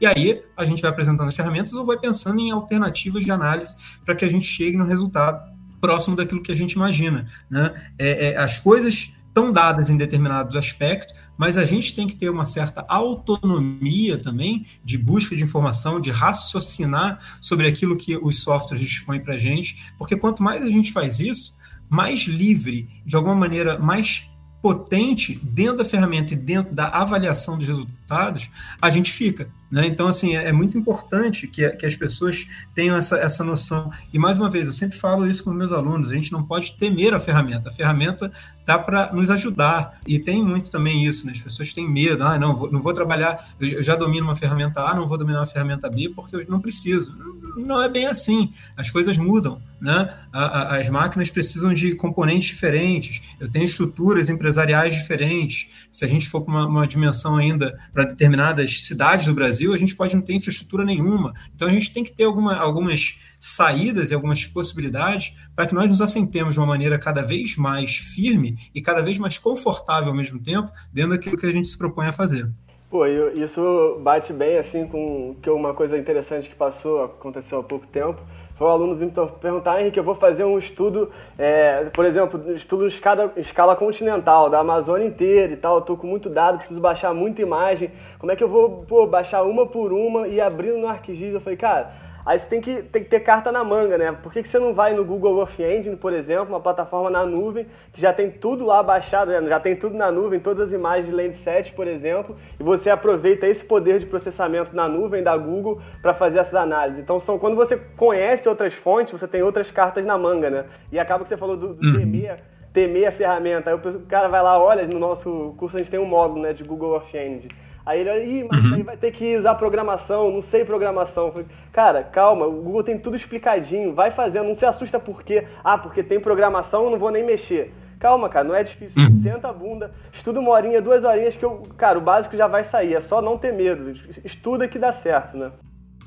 [0.00, 3.76] E aí a gente vai apresentando as ferramentas ou vai pensando em alternativas de análise
[4.04, 7.28] para que a gente chegue no resultado próximo daquilo que a gente imagina.
[7.50, 7.74] Né?
[7.98, 12.28] É, é, as coisas estão dadas em determinados aspectos, mas a gente tem que ter
[12.28, 18.84] uma certa autonomia também de busca de informação, de raciocinar sobre aquilo que os softwares
[18.84, 21.56] dispõem para a gente, porque quanto mais a gente faz isso,
[21.88, 24.30] mais livre, de alguma maneira mais
[24.62, 29.50] potente dentro da ferramenta e dentro da avaliação dos resultados, a gente fica.
[29.74, 29.88] Né?
[29.88, 33.90] Então, assim, é, é muito importante que, que as pessoas tenham essa, essa noção.
[34.12, 36.76] E, mais uma vez, eu sempre falo isso com meus alunos: a gente não pode
[36.76, 37.70] temer a ferramenta.
[37.70, 38.30] A ferramenta
[38.64, 39.98] dá para nos ajudar.
[40.06, 41.32] E tem muito também isso, né?
[41.32, 42.22] as pessoas têm medo.
[42.22, 45.40] Ah, não, vou, não vou trabalhar, eu já domino uma ferramenta A, não vou dominar
[45.40, 47.12] uma ferramenta B porque eu não preciso.
[47.56, 48.52] Não é bem assim.
[48.76, 49.60] As coisas mudam.
[49.80, 50.14] Né?
[50.32, 53.22] as máquinas precisam de componentes diferentes.
[53.38, 55.68] Eu tenho estruturas empresariais diferentes.
[55.92, 59.72] Se a gente for para uma, uma dimensão ainda para determinadas cidades do Brasil, Brasil,
[59.72, 61.32] a gente pode não ter infraestrutura nenhuma.
[61.54, 65.88] Então a gente tem que ter alguma, algumas saídas e algumas possibilidades para que nós
[65.88, 70.14] nos assentemos de uma maneira cada vez mais firme e cada vez mais confortável ao
[70.14, 72.48] mesmo tempo dentro daquilo que a gente se propõe a fazer.
[72.90, 77.86] Pô, isso bate bem assim com que uma coisa interessante que passou, aconteceu há pouco
[77.88, 78.20] tempo,
[78.56, 82.84] foi o aluno vir perguntar, Henrique, eu vou fazer um estudo, é, por exemplo, estudo
[82.84, 86.80] em escala, escala, continental, da Amazônia inteira e tal, eu tô com muito dado, preciso
[86.80, 90.78] baixar muita imagem, como é que eu vou pô, baixar uma por uma e abrindo
[90.78, 91.34] no ArcGIS?
[91.34, 91.92] Eu falei, cara,
[92.26, 94.12] Aí você tem que, tem que ter carta na manga, né?
[94.12, 97.26] Por que, que você não vai no Google Earth Engine, por exemplo, uma plataforma na
[97.26, 99.46] nuvem, que já tem tudo lá baixado, né?
[99.46, 103.46] já tem tudo na nuvem, todas as imagens de Landsat, por exemplo, e você aproveita
[103.46, 106.98] esse poder de processamento na nuvem da Google para fazer essas análises.
[106.98, 110.64] Então, são, quando você conhece outras fontes, você tem outras cartas na manga, né?
[110.90, 111.98] E acaba que você falou do, do uhum.
[111.98, 112.38] temer,
[112.72, 113.68] temer a ferramenta.
[113.68, 116.54] Aí o cara vai lá, olha, no nosso curso a gente tem um módulo né,
[116.54, 117.48] de Google Earth Engine.
[117.86, 118.74] Aí ele, Ih, mas uhum.
[118.74, 121.30] aí vai ter que usar programação, não sei programação.
[121.30, 125.46] Falei, cara, calma, o Google tem tudo explicadinho, vai fazendo, não se assusta por quê.
[125.62, 127.72] Ah, porque tem programação, eu não vou nem mexer.
[127.98, 129.02] Calma, cara, não é difícil.
[129.02, 129.22] Uhum.
[129.22, 132.64] Senta a bunda, estuda uma horinha, duas horinhas, que eu, cara, o básico já vai
[132.64, 132.94] sair.
[132.94, 133.94] É só não ter medo.
[134.24, 135.52] Estuda que dá certo, né?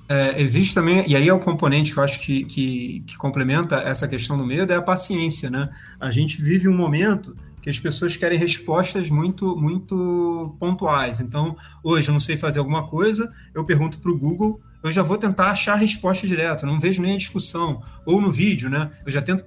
[0.09, 3.77] É, existe também, e aí é o componente que eu acho que, que, que complementa
[3.77, 5.69] essa questão do medo, é a paciência, né?
[5.99, 7.35] A gente vive um momento
[7.67, 11.19] que as pessoas querem respostas muito, muito pontuais.
[11.19, 15.03] Então, hoje eu não sei fazer alguma coisa, eu pergunto para o Google, eu já
[15.03, 17.83] vou tentar achar a resposta direto, não vejo nem a discussão.
[18.05, 18.89] Ou no vídeo, né?
[19.05, 19.43] Eu já tento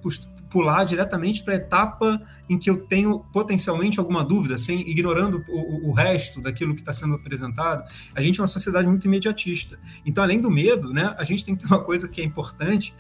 [0.51, 5.91] pular diretamente para a etapa em que eu tenho potencialmente alguma dúvida, sem ignorando o,
[5.91, 7.85] o resto daquilo que está sendo apresentado.
[8.13, 9.79] A gente é uma sociedade muito imediatista.
[10.05, 12.93] Então, além do medo, né, a gente tem que ter uma coisa que é importante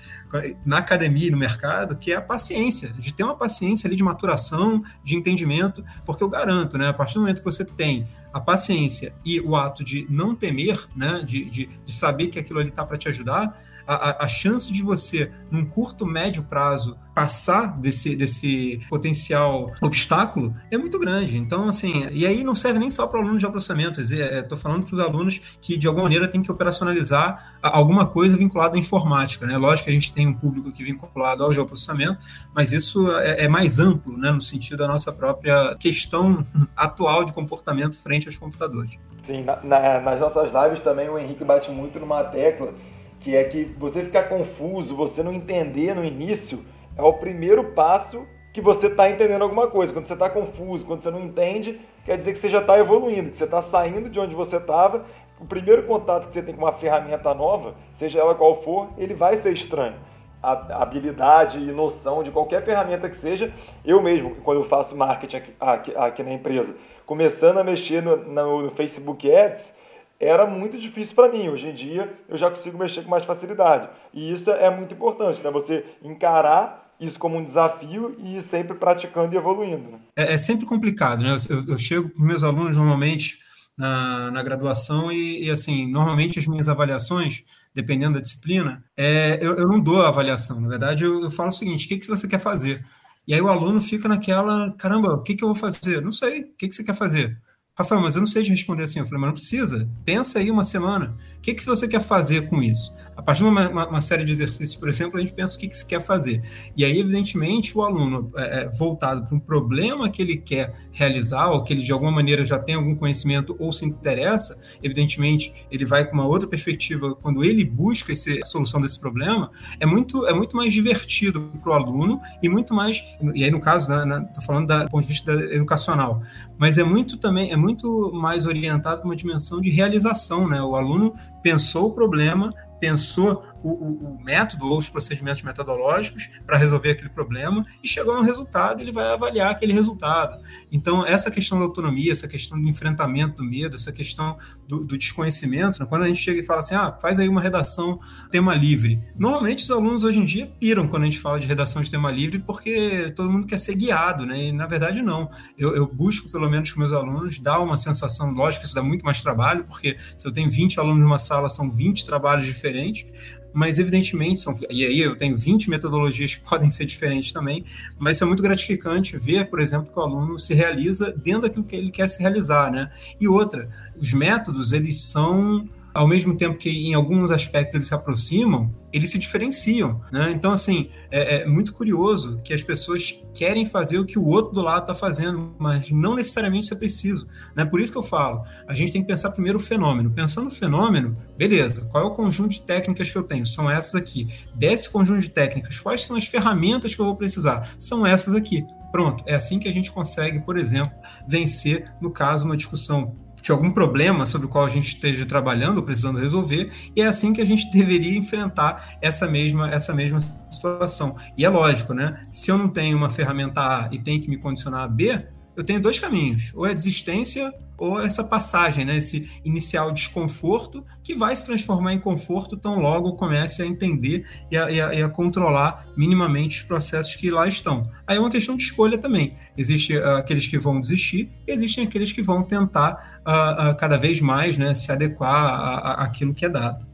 [0.65, 4.05] na academia e no mercado, que é a paciência, de ter uma paciência ali de
[4.05, 8.41] maturação, de entendimento, porque eu garanto, né, a partir do momento que você tem a
[8.41, 12.69] paciência e o ato de não temer, né, de, de, de saber que aquilo ali
[12.69, 18.16] está para te ajudar, a, a, chance de você, num curto, médio prazo, passar desse,
[18.16, 21.37] desse potencial obstáculo é muito grande.
[21.37, 24.87] Então, assim, e aí não serve nem só para alunos de processamento, estou é, falando
[24.87, 29.44] para os alunos que, de alguma maneira, tem que operacionalizar alguma coisa vinculada à informática.
[29.46, 29.59] Né?
[29.59, 32.16] Lógico que a gente tem um público que vinculado ao geoprocessamento,
[32.54, 36.42] mas isso é, é mais amplo, né, no sentido da nossa própria questão
[36.74, 38.92] atual de comportamento frente aos computadores.
[39.20, 42.72] Sim, na, na, nas nossas lives também o Henrique bate muito numa tecla
[43.20, 46.64] que é que você ficar confuso, você não entender no início,
[46.96, 49.92] é o primeiro passo que você está entendendo alguma coisa.
[49.92, 53.31] Quando você está confuso, quando você não entende, quer dizer que você já está evoluindo,
[53.31, 55.05] que você está saindo de onde você estava.
[55.40, 59.14] O primeiro contato que você tem com uma ferramenta nova, seja ela qual for, ele
[59.14, 59.94] vai ser estranho.
[60.42, 63.53] A habilidade e noção de qualquer ferramenta que seja,
[63.85, 66.74] eu mesmo, quando eu faço marketing aqui, aqui, aqui na empresa,
[67.07, 69.76] começando a mexer no, no, no Facebook Ads,
[70.18, 71.48] era muito difícil para mim.
[71.48, 73.88] Hoje em dia eu já consigo mexer com mais facilidade.
[74.12, 75.50] E isso é muito importante, né?
[75.50, 79.93] Você encarar isso como um desafio e sempre praticando e evoluindo.
[79.93, 79.99] Né?
[80.15, 81.35] É, é, sempre complicado, né?
[81.49, 83.39] Eu, eu chego com meus alunos normalmente
[83.77, 87.43] na, na graduação e, e, assim, normalmente as minhas avaliações,
[87.75, 90.61] dependendo da disciplina, é, eu, eu não dou a avaliação.
[90.61, 92.85] Na verdade, eu, eu falo o seguinte: o que, que você quer fazer?
[93.27, 96.03] E aí o aluno fica naquela, caramba, o que, que eu vou fazer?
[96.03, 97.39] Não sei, o que, que você quer fazer?
[97.75, 98.99] Rafael, mas eu não sei te responder assim.
[98.99, 99.89] Eu falei, mas não precisa.
[100.05, 101.17] Pensa aí uma semana.
[101.40, 102.92] O que, que você quer fazer com isso?
[103.16, 105.59] A partir de uma, uma, uma série de exercícios, por exemplo, a gente pensa o
[105.59, 106.42] que, que se quer fazer.
[106.76, 111.50] E aí, evidentemente, o aluno é, é, voltado para um problema que ele quer realizar,
[111.50, 115.87] ou que ele de alguma maneira já tem algum conhecimento ou se interessa, evidentemente, ele
[115.87, 120.26] vai com uma outra perspectiva quando ele busca esse, a solução desse problema, é muito,
[120.26, 123.03] é muito mais divertido para o aluno e muito mais,
[123.35, 126.22] e aí no caso, estou né, né, falando da, do ponto de vista educacional,
[126.59, 130.61] mas é muito também, é muito mais orientado para uma dimensão de realização, né?
[130.61, 136.57] O aluno pensou o problema, pensou o, o, o, método ou os procedimentos metodológicos para
[136.57, 140.40] resolver aquele problema e chegou no resultado, ele vai avaliar aquele resultado.
[140.70, 144.96] Então, essa questão da autonomia, essa questão do enfrentamento do medo, essa questão do, do
[144.96, 145.87] desconhecimento, né?
[145.87, 149.03] quando a gente chega e fala assim, ah, faz aí uma redação tema livre.
[149.18, 152.11] Normalmente, os alunos hoje em dia piram quando a gente fala de redação de tema
[152.11, 154.44] livre, porque todo mundo quer ser guiado, né?
[154.44, 155.31] E, na verdade, não.
[155.59, 158.83] Eu, eu busco, pelo menos com meus alunos, dar uma sensação, lógico que isso dá
[158.83, 163.07] muito mais trabalho, porque se eu tenho 20 alunos numa sala, são 20 trabalhos diferentes,
[163.53, 164.59] mas evidentemente são.
[164.71, 167.65] E aí eu tenho 20 metodologias que podem ser diferentes também,
[167.99, 171.65] mas isso é muito gratificante ver, por exemplo, que o aluno se realiza dentro daquilo
[171.65, 172.91] que ele quer se realizar, né?
[173.21, 177.94] E outra, os métodos, eles são ao mesmo tempo que em alguns aspectos eles se
[177.94, 180.00] aproximam, eles se diferenciam.
[180.12, 180.31] Né?
[180.33, 184.53] Então, assim, é, é, muito curioso que as pessoas querem fazer o que o outro
[184.53, 187.26] do lado está fazendo, mas não necessariamente isso é preciso.
[187.55, 187.64] Né?
[187.64, 190.11] Por isso que eu falo, a gente tem que pensar primeiro o fenômeno.
[190.11, 193.46] Pensando no fenômeno, beleza, qual é o conjunto de técnicas que eu tenho?
[193.46, 194.29] São essas aqui.
[194.55, 197.74] Desse conjunto de técnicas, quais são as ferramentas que eu vou precisar?
[197.79, 198.64] São essas aqui.
[198.90, 200.92] Pronto, é assim que a gente consegue, por exemplo,
[201.29, 203.14] vencer, no caso, uma discussão
[203.51, 207.33] de algum problema sobre o qual a gente esteja trabalhando, precisando resolver, e é assim
[207.33, 211.17] que a gente deveria enfrentar essa mesma, essa mesma situação.
[211.37, 212.25] E é lógico, né?
[212.31, 215.65] Se eu não tenho uma ferramenta A e tenho que me condicionar a B, eu
[215.65, 221.35] tenho dois caminhos: ou é desistência ou essa passagem, né, esse inicial desconforto que vai
[221.35, 225.09] se transformar em conforto tão logo comece a entender e a, e a, e a
[225.09, 227.91] controlar minimamente os processos que lá estão.
[228.07, 229.35] Aí é uma questão de escolha também.
[229.57, 234.21] Existem uh, aqueles que vão desistir existem aqueles que vão tentar uh, uh, cada vez
[234.21, 236.89] mais né, se adequar àquilo que é dado.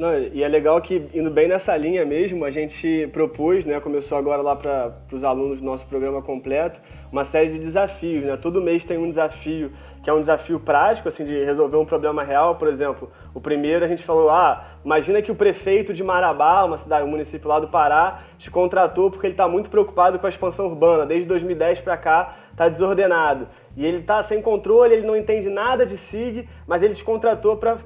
[0.00, 4.16] Não, e é legal que, indo bem nessa linha mesmo, a gente propôs, né, começou
[4.16, 6.80] agora lá para os alunos do nosso programa completo,
[7.12, 8.24] uma série de desafios.
[8.24, 8.34] Né?
[8.38, 9.70] Todo mês tem um desafio
[10.02, 12.54] que é um desafio prático, assim, de resolver um problema real.
[12.54, 16.78] Por exemplo, o primeiro a gente falou, ah, imagina que o prefeito de Marabá, uma
[16.78, 20.30] cidade, um município lá do Pará, te contratou porque ele está muito preocupado com a
[20.30, 21.04] expansão urbana.
[21.04, 23.48] Desde 2010 para cá está desordenado.
[23.76, 27.58] E ele está sem controle, ele não entende nada de SIG, mas ele te contratou
[27.58, 27.76] para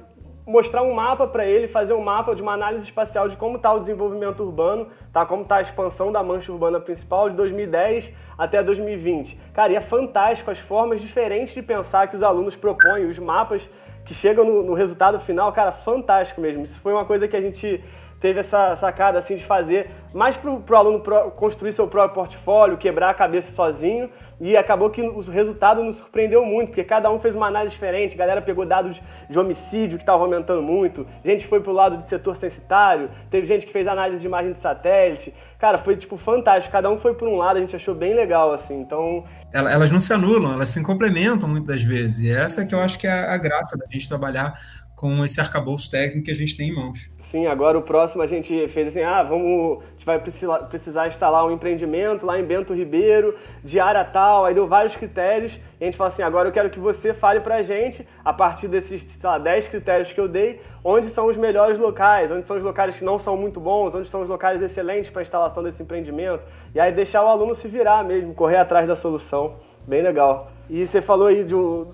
[0.45, 3.73] mostrar um mapa para ele, fazer um mapa de uma análise espacial de como está
[3.73, 5.25] o desenvolvimento urbano, tá?
[5.25, 9.39] como está a expansão da mancha urbana principal de 2010 até 2020.
[9.53, 13.67] Cara, e é fantástico as formas diferentes de pensar que os alunos propõem, os mapas
[14.05, 16.63] que chegam no, no resultado final, cara, fantástico mesmo.
[16.63, 17.83] Isso foi uma coisa que a gente
[18.25, 22.75] teve essa sacada assim de fazer mais para o aluno pro, construir seu próprio portfólio,
[22.75, 24.09] quebrar a cabeça sozinho,
[24.41, 28.15] e acabou que o resultado nos surpreendeu muito, porque cada um fez uma análise diferente.
[28.15, 32.03] A galera pegou dados de homicídio que estavam aumentando muito, gente foi pro lado do
[32.03, 35.31] setor censitário, teve gente que fez análise de imagem de satélite.
[35.59, 36.71] Cara, foi tipo fantástico.
[36.71, 38.81] Cada um foi por um lado, a gente achou bem legal assim.
[38.81, 42.21] Então, elas não se anulam, elas se complementam muitas vezes.
[42.21, 44.59] E essa é que eu acho que é a graça da gente trabalhar
[44.95, 47.09] com esse arcabouço técnico que a gente tem em mãos.
[47.25, 51.43] Sim, agora o próximo a gente fez assim, ah, vamos, a gente vai precisar, instalar
[51.43, 55.85] um empreendimento lá em Bento Ribeiro, de área tal, aí deu vários critérios, e a
[55.85, 59.27] gente fala assim, agora eu quero que você fale pra gente, a partir desses, sei
[59.27, 62.95] lá, 10 critérios que eu dei, onde são os melhores locais, onde são os locais
[62.95, 66.43] que não são muito bons, onde são os locais excelentes para instalação desse empreendimento,
[66.75, 69.55] e aí deixar o aluno se virar mesmo, correr atrás da solução,
[69.87, 70.51] bem legal.
[70.69, 71.91] E você falou aí de um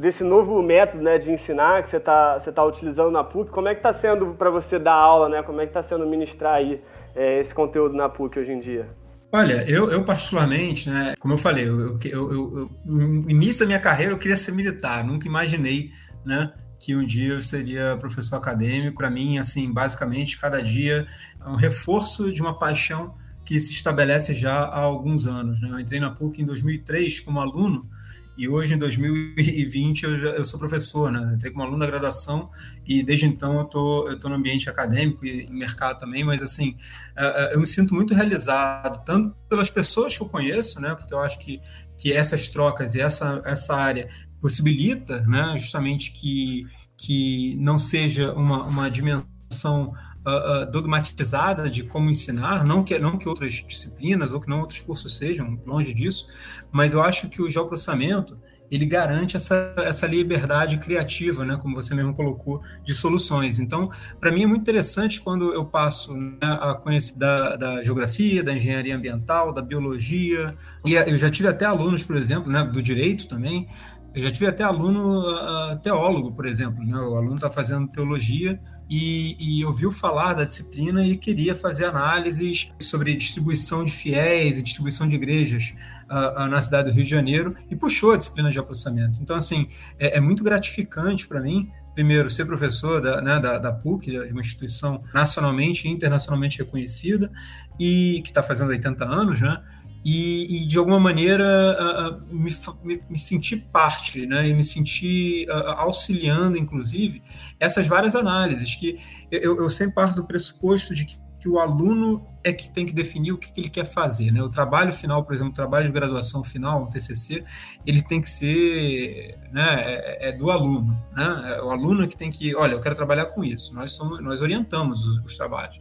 [0.00, 3.68] desse novo método né, de ensinar que você está você tá utilizando na PUC, como
[3.68, 5.42] é que está sendo para você dar aula, né?
[5.42, 6.80] Como é que está sendo ministrar aí
[7.14, 8.88] é, esse conteúdo na PUC hoje em dia?
[9.32, 13.78] Olha, eu, eu particularmente, né, como eu falei, eu, eu, eu, no início da minha
[13.78, 15.92] carreira eu queria ser militar, nunca imaginei,
[16.24, 18.96] né, que um dia eu seria professor acadêmico.
[18.96, 21.06] Para mim, assim, basicamente, cada dia
[21.40, 25.60] é um reforço de uma paixão que se estabelece já há alguns anos.
[25.60, 25.68] Né?
[25.70, 27.88] Eu entrei na PUC em 2003 como aluno
[28.36, 31.32] e hoje, em 2020, eu, eu sou professor, né?
[31.34, 32.50] Entrei como aluno da graduação
[32.86, 36.76] e desde então eu tô, eu tô no ambiente acadêmico e mercado também, mas assim,
[37.16, 40.94] é, é, eu me sinto muito realizado, tanto pelas pessoas que eu conheço, né?
[40.94, 41.60] Porque eu acho que,
[41.98, 44.08] que essas trocas e essa, essa área
[44.40, 45.54] possibilita, né?
[45.56, 46.64] Justamente que,
[46.96, 49.92] que não seja uma, uma dimensão
[50.26, 54.60] uh, uh, dogmatizada de como ensinar, não que, não que outras disciplinas ou que não
[54.60, 56.28] outros cursos sejam, longe disso,
[56.70, 58.38] mas eu acho que o geoprocessamento
[58.70, 63.58] ele garante essa, essa liberdade criativa, né, como você mesmo colocou, de soluções.
[63.58, 68.44] Então, para mim é muito interessante quando eu passo né, a conhecer da, da, geografia,
[68.44, 70.54] da engenharia ambiental, da biologia,
[70.84, 73.66] e eu já tive até alunos, por exemplo, né, do direito também,
[74.14, 78.60] eu já tive até aluno uh, teólogo, por exemplo, né, o aluno está fazendo teologia,
[78.90, 84.62] e, e, ouviu falar da disciplina e queria fazer análises sobre distribuição de fiéis e
[84.62, 85.74] distribuição de igrejas
[86.10, 89.20] uh, uh, na cidade do Rio de Janeiro e puxou a disciplina de apostamento.
[89.22, 93.72] Então, assim, é, é muito gratificante para mim, primeiro, ser professor da, né, da, da,
[93.72, 97.30] PUC, de uma instituição nacionalmente e internacionalmente reconhecida
[97.78, 99.62] e que está fazendo 80 anos, né?
[100.04, 102.50] E, e, de alguma maneira uh, me,
[102.82, 107.22] me, me, sentir parte, né, e me sentir uh, auxiliando, inclusive,
[107.58, 108.98] essas várias análises, que
[109.30, 112.94] eu, eu sempre parto do pressuposto de que, que, o aluno é que tem que
[112.94, 115.86] definir o que, que, ele quer fazer, né, o trabalho final, por exemplo, o trabalho
[115.86, 117.44] de graduação final, um TCC,
[117.84, 122.30] ele tem que ser, né, é, é do aluno, né, é o aluno que tem
[122.30, 125.78] que, olha, eu quero trabalhar com isso, nós, somos, nós orientamos os, os trabalhos,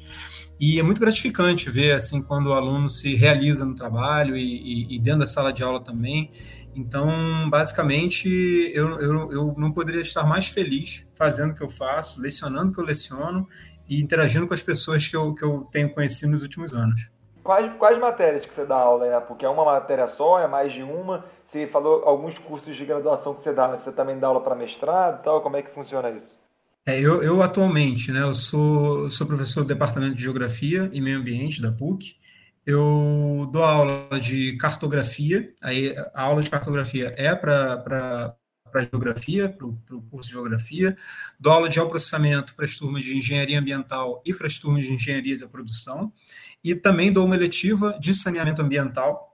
[0.59, 4.95] e é muito gratificante ver assim quando o aluno se realiza no trabalho e, e,
[4.95, 6.31] e dentro da sala de aula também.
[6.75, 8.27] Então, basicamente,
[8.73, 12.73] eu, eu, eu não poderia estar mais feliz fazendo o que eu faço, lecionando o
[12.73, 13.47] que eu leciono
[13.89, 17.09] e interagindo com as pessoas que eu, que eu tenho conhecido nos últimos anos.
[17.43, 19.19] Quais, quais matérias que você dá aula, né?
[19.21, 21.25] Porque é uma matéria só, é mais de uma.
[21.47, 24.53] Você falou alguns cursos de graduação que você dá, mas você também dá aula para
[24.53, 25.41] mestrado e tal.
[25.41, 26.37] Como é que funciona isso?
[26.89, 31.19] É, eu, eu, atualmente, né, eu sou, sou professor do Departamento de Geografia e Meio
[31.19, 32.15] Ambiente da PUC.
[32.65, 38.35] Eu dou aula de cartografia, aí a aula de cartografia é para
[38.91, 40.97] geografia, para o curso de geografia.
[41.39, 44.93] Dou aula de geoprocessamento para as turmas de engenharia ambiental e para as turmas de
[44.93, 46.11] engenharia da produção.
[46.63, 49.29] E também dou uma eletiva de saneamento ambiental,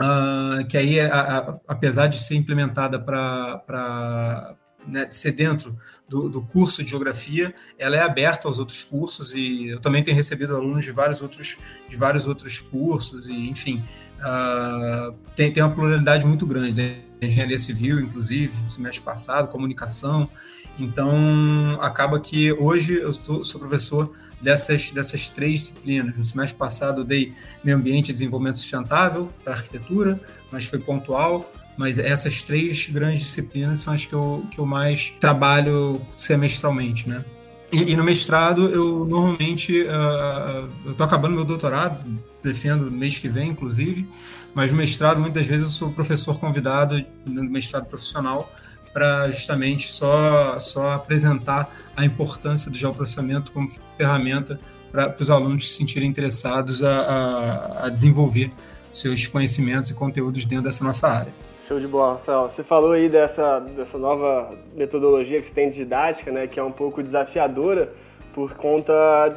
[0.00, 4.56] uh, que aí, a, a, apesar de ser implementada para
[4.88, 9.68] né, ser dentro do, do, curso de geografia, ela é aberta aos outros cursos e
[9.68, 13.84] eu também tenho recebido alunos de vários outros, de vários outros cursos e, enfim,
[14.20, 16.96] uh, tem, tem uma pluralidade muito grande, né?
[17.20, 20.30] engenharia civil, inclusive, no semestre passado, comunicação,
[20.78, 26.16] então acaba que hoje eu sou, sou professor dessas, dessas três disciplinas.
[26.16, 30.20] No semestre passado eu dei meio ambiente e desenvolvimento sustentável para arquitetura,
[30.52, 31.52] mas foi pontual.
[31.78, 37.24] Mas essas três grandes disciplinas são as que eu, que eu mais trabalho semestralmente, né?
[37.72, 42.04] E, e no mestrado, eu normalmente, uh, eu estou acabando meu doutorado,
[42.42, 44.08] defendo mês que vem, inclusive,
[44.54, 48.52] mas no mestrado, muitas vezes, eu sou professor convidado no mestrado profissional
[48.92, 54.58] para justamente só, só apresentar a importância do geoprocessamento como ferramenta
[54.90, 58.50] para os alunos se sentirem interessados a, a, a desenvolver
[58.92, 61.47] seus conhecimentos e conteúdos dentro dessa nossa área.
[61.68, 62.48] Show de bola, Rafael.
[62.48, 66.62] Você falou aí dessa, dessa nova metodologia que você tem de didática, né, que é
[66.62, 67.92] um pouco desafiadora
[68.32, 68.94] por conta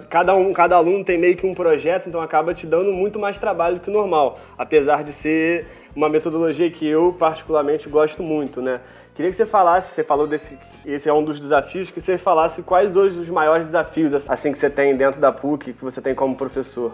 [0.10, 3.38] cada um, cada aluno tem meio que um projeto, então acaba te dando muito mais
[3.38, 8.62] trabalho do que o normal, apesar de ser uma metodologia que eu particularmente gosto muito,
[8.62, 8.80] né?
[9.14, 12.62] Queria que você falasse, você falou desse, esse é um dos desafios, que você falasse
[12.62, 16.16] quais hoje os maiores desafios assim que você tem dentro da PUC, que você tem
[16.16, 16.94] como professor.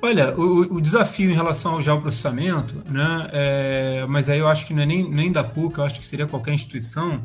[0.00, 4.72] Olha, o, o, desafio em relação ao geoprocessamento, né, é, mas aí eu acho que
[4.72, 7.20] não é nem, nem da PUC, eu acho que seria qualquer instituição,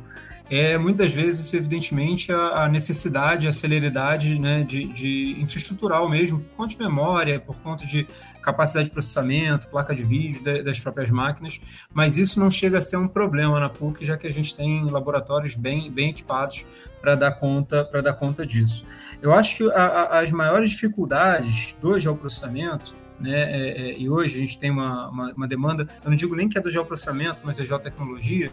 [0.49, 6.55] é muitas vezes, evidentemente, a, a necessidade, a celeridade né, de, de, infraestrutural mesmo, por
[6.55, 8.05] conta de memória, por conta de
[8.41, 11.61] capacidade de processamento, placa de vídeo de, das próprias máquinas,
[11.93, 14.83] mas isso não chega a ser um problema na PUC, já que a gente tem
[14.85, 16.65] laboratórios bem, bem equipados
[17.01, 18.85] para dar conta para dar conta disso.
[19.21, 23.41] Eu acho que a, a, as maiores dificuldades do geoprocessamento né?
[23.41, 26.49] É, é, e hoje a gente tem uma, uma, uma, demanda, eu não digo nem
[26.49, 28.51] que é do geoprocessamento, mas é geotecnologias,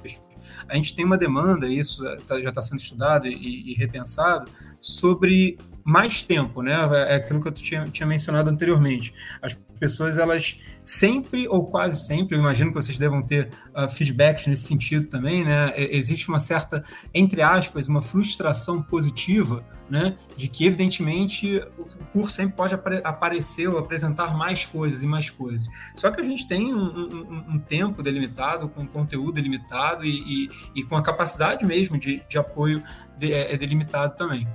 [0.68, 4.50] a gente tem uma demanda, isso tá, já está sendo estudado e, e, repensado,
[4.80, 6.74] sobre mais tempo, né?
[7.08, 9.12] É aquilo que eu tinha, tinha mencionado anteriormente.
[9.42, 14.46] As pessoas, elas sempre ou quase sempre, eu imagino que vocês devam ter uh, feedbacks
[14.46, 15.72] nesse sentido também, né?
[15.76, 20.16] Existe uma certa, entre aspas, uma frustração positiva, né?
[20.36, 25.28] De que, evidentemente, o curso sempre pode apare aparecer ou apresentar mais coisas e mais
[25.28, 25.68] coisas.
[25.96, 30.50] Só que a gente tem um, um, um tempo delimitado, com conteúdo delimitado e, e,
[30.76, 32.82] e, com a capacidade mesmo de, de apoio
[33.18, 34.46] de, é, é delimitado também.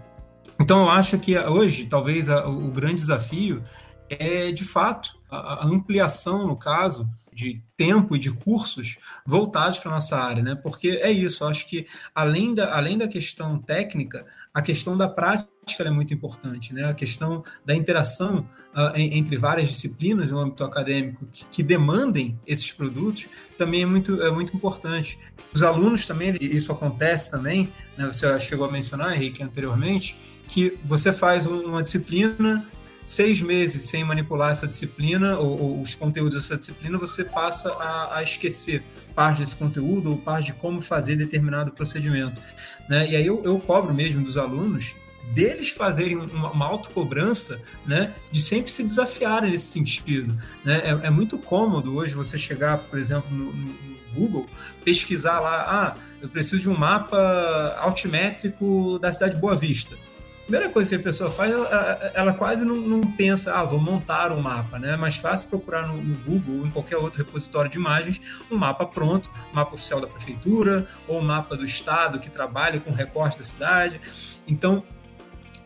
[0.60, 3.62] Então, eu acho que hoje, talvez, a, o grande desafio
[4.10, 9.92] é, de fato, a, a, ampliação, no caso, de tempo e de cursos voltados para
[9.92, 10.56] nossa área, né?
[10.56, 15.84] Porque é isso, acho que além da, além da questão técnica, a questão da prática
[15.84, 16.86] é muito importante, né?
[16.86, 22.72] A questão da interação uh, entre várias disciplinas no âmbito acadêmico que, que, demandem esses
[22.72, 23.28] produtos
[23.58, 25.20] também é muito, é muito importante.
[25.54, 27.68] Os alunos também, isso acontece também,
[27.98, 28.06] né?
[28.06, 30.18] Você chegou a mencionar, Henrique, anteriormente,
[30.48, 32.66] que você faz uma disciplina
[33.06, 38.18] seis meses sem manipular essa disciplina ou, ou os conteúdos dessa disciplina, você passa a,
[38.18, 38.84] a, esquecer
[39.14, 42.42] parte desse conteúdo ou parte de como fazer determinado procedimento.
[42.90, 43.12] Né?
[43.12, 44.96] E aí eu, eu cobro mesmo dos alunos
[45.32, 50.36] deles fazerem uma, uma autocobrança, né, de sempre se desafiarem nesse sentido.
[50.64, 50.82] Né?
[50.84, 54.48] É, é muito cômodo hoje você chegar, por exemplo, no, no, Google,
[54.84, 59.98] pesquisar lá, ah, eu preciso de um mapa altimétrico da cidade de Boa Vista
[60.46, 64.32] primeira coisa que a pessoa faz, ela, ela quase não, não, pensa, ah, vou montar
[64.32, 64.94] um mapa, né?
[64.94, 68.22] É mais fácil procurar no, no, Google ou em qualquer outro repositório de imagens
[68.52, 73.40] um mapa pronto, mapa oficial da prefeitura ou mapa do estado que trabalha com recorte
[73.40, 74.00] da cidade.
[74.48, 74.84] Então,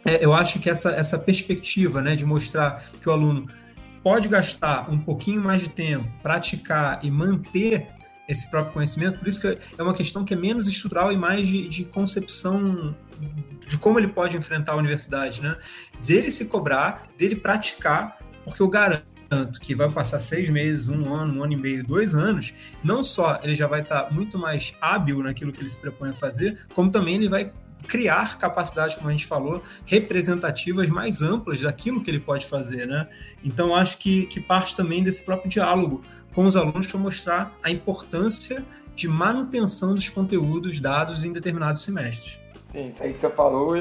[0.06, 3.48] é, eu acho que essa, essa perspectiva, né, de mostrar que o aluno
[4.02, 7.99] pode gastar um pouquinho mais de tempo, praticar e manter
[8.30, 11.48] esse próprio conhecimento, por isso que é uma questão que é menos estrutural e mais
[11.48, 12.96] de, de concepção
[13.66, 15.58] de como ele pode enfrentar a universidade, né?
[16.06, 19.04] Dele se cobrar, dele praticar, porque eu garanto
[19.60, 22.54] que vai passar seis meses, um ano, um ano e meio, dois anos,
[22.84, 26.16] não só ele já vai estar muito mais hábil naquilo que ele se propõe a
[26.16, 27.52] fazer, como também ele vai
[27.88, 33.08] criar capacidades, como a gente falou, representativas mais amplas daquilo que ele pode fazer, né?
[33.44, 36.04] Então, acho que, que parte também desse próprio diálogo
[36.34, 38.64] com os alunos para mostrar a importância
[38.96, 42.40] de manutenção dos conteúdos dados em determinados semestres.
[42.72, 43.76] Sim, isso aí que você falou,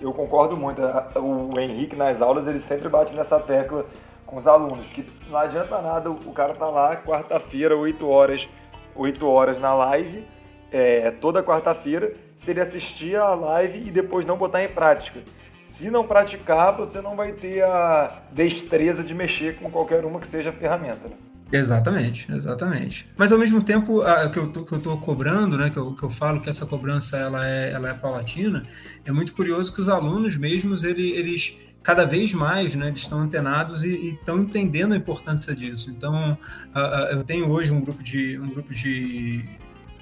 [0.00, 0.80] eu concordo muito.
[1.16, 3.86] O Henrique nas aulas ele sempre bate nessa tecla
[4.26, 8.48] com os alunos, que não adianta nada o cara tá lá quarta-feira, 8 horas,
[8.96, 10.26] 8 horas na live,
[10.72, 15.20] é, toda quarta-feira, se ele assistir a live e depois não botar em prática.
[15.66, 20.26] Se não praticar, você não vai ter a destreza de mexer com qualquer uma que
[20.26, 21.08] seja a ferramenta.
[21.08, 21.14] Né?
[21.52, 23.06] Exatamente, exatamente.
[23.14, 25.94] Mas ao mesmo tempo, o que eu tô, que eu tô cobrando, né, que eu,
[25.94, 28.62] que eu falo que essa cobrança ela é, ela é paulatina,
[29.04, 33.84] é muito curioso que os alunos mesmos, eles, eles cada vez mais, né, estão antenados
[33.84, 35.90] e estão entendendo a importância disso.
[35.90, 36.38] Então,
[36.74, 39.42] uh, uh, eu tenho hoje um grupo de um grupo de,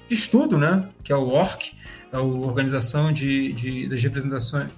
[0.07, 1.73] de estudo, né, que é o ORC,
[2.13, 4.69] a Organização de, de das Representações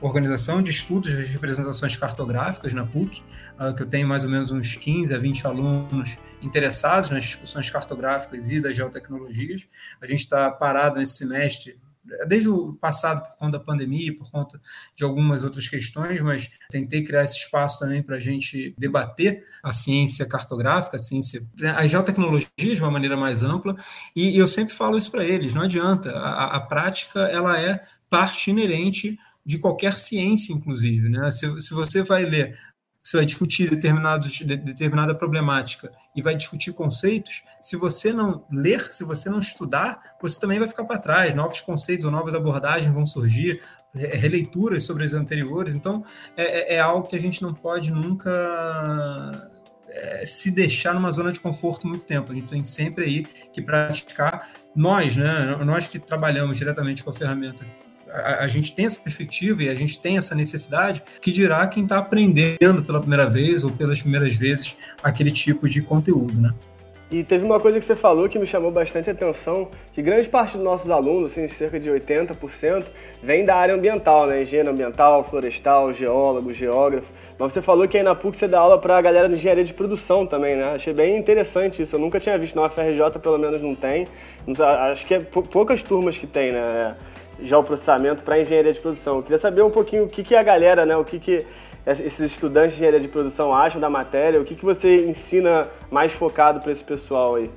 [0.00, 3.22] organização de estudos de representações cartográficas na PUC,
[3.76, 8.50] que eu tenho mais ou menos uns 15 a 20 alunos interessados nas discussões cartográficas
[8.50, 9.68] e das geotecnologias.
[10.00, 11.78] A gente está parado nesse semestre,
[12.26, 14.60] desde o passado por conta da pandemia, por conta
[14.94, 19.70] de algumas outras questões, mas tentei criar esse espaço também para a gente debater a
[19.70, 21.46] ciência cartográfica, a ciência,
[21.76, 23.76] as geotecnologias de uma maneira mais ampla,
[24.16, 28.50] e eu sempre falo isso para eles, não adianta, a, a prática ela é parte
[28.50, 31.08] inerente de qualquer ciência, inclusive.
[31.08, 31.30] Né?
[31.30, 32.58] Se, se você vai ler,
[33.02, 38.92] você vai discutir determinados, de, determinada problemática e vai discutir conceitos, se você não ler,
[38.92, 41.34] se você não estudar, você também vai ficar para trás.
[41.34, 43.60] Novos conceitos ou novas abordagens vão surgir,
[43.94, 45.74] releituras sobre as anteriores.
[45.74, 46.04] Então,
[46.36, 49.50] é, é, é algo que a gente não pode nunca
[49.88, 52.30] é, se deixar numa zona de conforto muito tempo.
[52.30, 54.48] A gente tem sempre aí que praticar.
[54.76, 57.66] Nós, né, nós que trabalhamos diretamente com a ferramenta
[58.12, 61.84] a, a, gente tem essa perspectiva e a gente tem essa necessidade, que dirá quem
[61.84, 66.52] está aprendendo pela primeira vez ou pelas primeiras vezes aquele tipo de conteúdo, né?
[67.12, 70.56] E teve uma coisa que você falou que me chamou bastante atenção, que grande parte
[70.56, 72.86] dos nossos alunos, assim, cerca de 80%,
[73.22, 74.40] vem da área ambiental, né?
[74.40, 77.12] Engenheiro ambiental, florestal, geólogo, geógrafo.
[77.38, 79.62] Mas você falou que aí na PUC você dá aula para a galera de engenharia
[79.62, 80.72] de produção também, né?
[80.74, 81.96] Achei bem interessante isso.
[81.96, 84.06] Eu nunca tinha visto, na UFRJ pelo menos não tem.
[84.90, 86.96] Acho que é poucas turmas que tem, né?
[87.44, 89.16] Já o processamento para engenharia de produção.
[89.16, 91.44] Eu queria saber um pouquinho o que, que a galera, né, o que, que
[91.86, 96.12] esses estudantes de engenharia de produção acham da matéria, o que, que você ensina mais
[96.12, 97.50] focado para esse pessoal aí?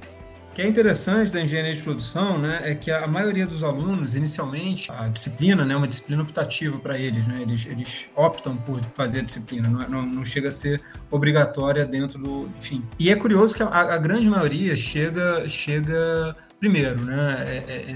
[0.56, 4.90] que é interessante da engenharia de produção, né, é que a maioria dos alunos, inicialmente,
[4.90, 9.20] a disciplina, né, é uma disciplina optativa para eles, né, eles, eles optam por fazer
[9.20, 10.82] a disciplina, não, é, não, não, chega a ser
[11.12, 12.82] obrigatória dentro do, enfim.
[12.98, 17.94] E é curioso que a, a grande maioria chega, chega primeiro, né, é, é, é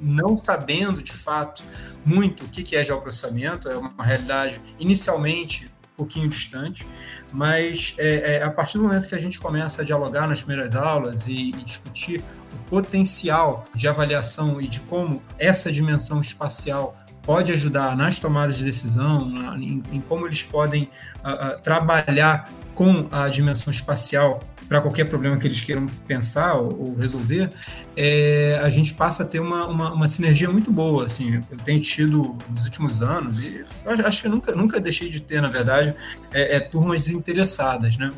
[0.00, 1.62] não sabendo de fato
[2.04, 6.86] muito o que é geoprocessamento, é uma realidade inicialmente um pouquinho distante,
[7.32, 10.76] mas é, é, a partir do momento que a gente começa a dialogar nas primeiras
[10.76, 17.50] aulas e, e, discutir o potencial de avaliação e de como essa dimensão espacial pode
[17.50, 20.84] ajudar nas tomadas de decisão, na, em, em, como eles podem
[21.24, 24.38] uh, uh, trabalhar com a dimensão espacial
[24.68, 27.48] para qualquer problema que eles queiram pensar ou, ou resolver,
[27.96, 31.04] é, a gente passa a ter uma, uma, uma, sinergia muito boa.
[31.04, 33.64] Assim, eu tenho tido nos últimos anos, e
[34.04, 35.94] acho que nunca, nunca deixei de ter, na verdade,
[36.32, 38.10] é, é turmas desinteressadas né?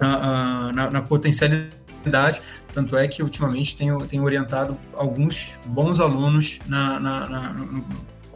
[0.00, 2.40] na, na potencialidade.
[2.72, 7.56] Tanto é que ultimamente tenho, tenho orientado alguns bons alunos na, na, na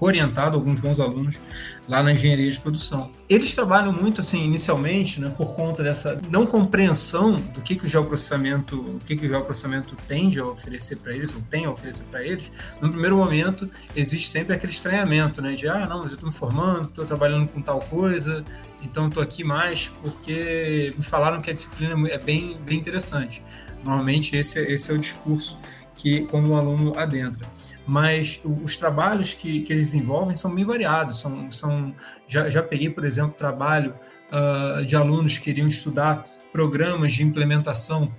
[0.04, 1.40] orientado alguns bons alunos
[1.88, 3.10] lá na engenharia de produção.
[3.28, 7.88] Eles trabalham muito assim inicialmente, né, por conta dessa não compreensão do que, que o
[7.88, 12.04] geoprocessamento, o que, que o geoprocessamento tende a oferecer para eles ou tem a oferecer
[12.04, 12.50] para eles.
[12.80, 16.34] No primeiro momento existe sempre aquele estranhamento, né, de ah, não, mas eu estou me
[16.34, 18.44] formando, estou trabalhando com tal coisa,
[18.82, 23.42] então estou aqui mais porque me falaram que a disciplina é bem, bem interessante.
[23.82, 25.58] Normalmente esse, esse é o discurso
[25.94, 27.46] que quando o aluno adentra
[27.86, 31.20] mas os trabalhos que, que eles desenvolvem são bem variados.
[31.20, 31.94] São, são,
[32.26, 33.94] já, já peguei, por exemplo, trabalho
[34.30, 38.12] uh, de alunos que queriam estudar programas de implementação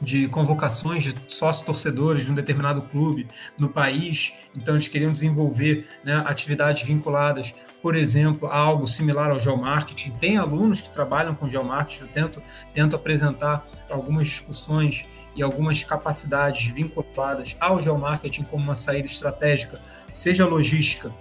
[0.00, 3.28] de convocações de sócios-torcedores de um determinado clube
[3.58, 9.40] no país, então eles queriam desenvolver né, atividades vinculadas, por exemplo, a algo similar ao
[9.40, 10.10] geomarketing.
[10.12, 12.42] Tem alunos que trabalham com geomarketing, eu tento,
[12.72, 19.80] tento apresentar algumas discussões e algumas capacidades vinculadas ao geomarketing como uma saída estratégica,
[20.10, 21.12] seja logística,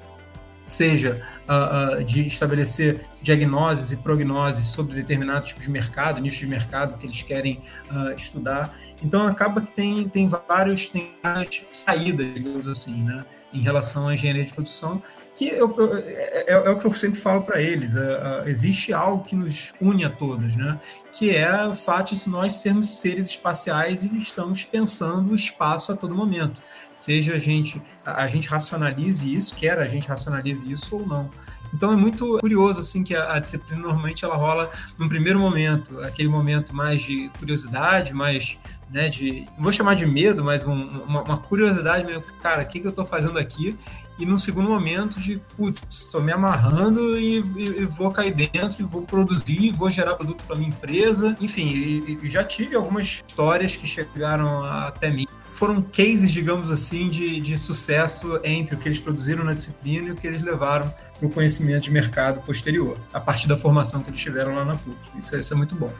[0.63, 6.47] seja uh, uh, de estabelecer diagnoses e prognoses sobre determinado tipo de mercado, nicho de
[6.47, 7.61] mercado que eles querem
[7.91, 8.73] uh, estudar.
[9.03, 14.13] Então acaba que tem, tem, vários, tem várias saídas, digamos assim, né, em relação à
[14.13, 15.03] engenharia de produção
[15.35, 17.95] que eu, eu, é, é, é, o que eu sempre falo para eles.
[17.95, 20.79] É, é, existe algo que nos une a todos, né?
[21.11, 25.95] Que é o fato de nós sermos seres espaciais e estamos pensando o espaço a
[25.95, 26.63] todo momento.
[26.93, 31.29] Seja a gente, a, gente racionalize isso, quer a gente racionalize isso ou não.
[31.73, 34.69] Então é muito curioso assim que a, a, disciplina normalmente ela rola
[34.99, 38.59] num primeiro momento, aquele momento mais de curiosidade, mais
[38.91, 42.65] né, de não vou chamar de medo, mas um, uma, uma, curiosidade mesmo, cara, o
[42.65, 43.77] que, que eu estou fazendo aqui?
[44.19, 48.79] e num segundo momento de, putz, estou me amarrando e, e, e, vou cair dentro
[48.79, 51.35] e vou produzir, vou gerar produto para minha empresa.
[51.41, 55.25] Enfim, e, e, já tive algumas histórias que chegaram até mim.
[55.45, 60.11] Foram cases, digamos assim, de, de sucesso entre o que eles produziram na disciplina e
[60.11, 64.09] o que eles levaram para o conhecimento de mercado posterior, a partir da formação que
[64.09, 64.97] eles tiveram lá na PUC.
[65.17, 65.91] Isso, isso é muito bom.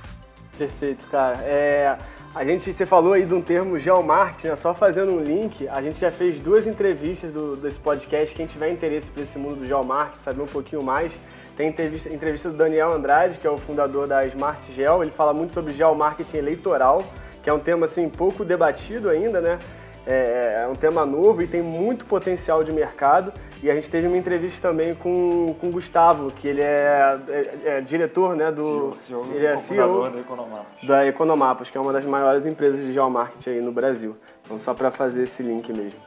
[0.58, 1.38] Perfeito, cara.
[1.42, 1.98] É,
[2.36, 4.56] a gente, você falou aí de um termo geomarketing, né?
[4.56, 8.72] só fazendo um link, a gente já fez duas entrevistas do, desse podcast, quem tiver
[8.72, 11.12] interesse por esse mundo do geomarketing, saber um pouquinho mais,
[11.56, 15.32] tem entrevista, entrevista do Daniel Andrade, que é o fundador da Smart Gel, ele fala
[15.32, 17.04] muito sobre geomarketing eleitoral,
[17.44, 19.60] que é um tema assim pouco debatido ainda, né?
[20.06, 23.34] É, é, um tema novo e tem muito potencial de mercado.
[23.62, 27.70] E a gente teve uma entrevista também com, com o Gustavo, que ele é, é,
[27.78, 28.95] é diretor né, do.
[29.06, 30.74] CEO, CEO, ele é CEO da Economapas.
[30.84, 34.16] Da Economapas, que é uma das maiores empresas de geomarketing aí no Brasil.
[34.43, 35.99] Então, só para fazer esse link mesmo.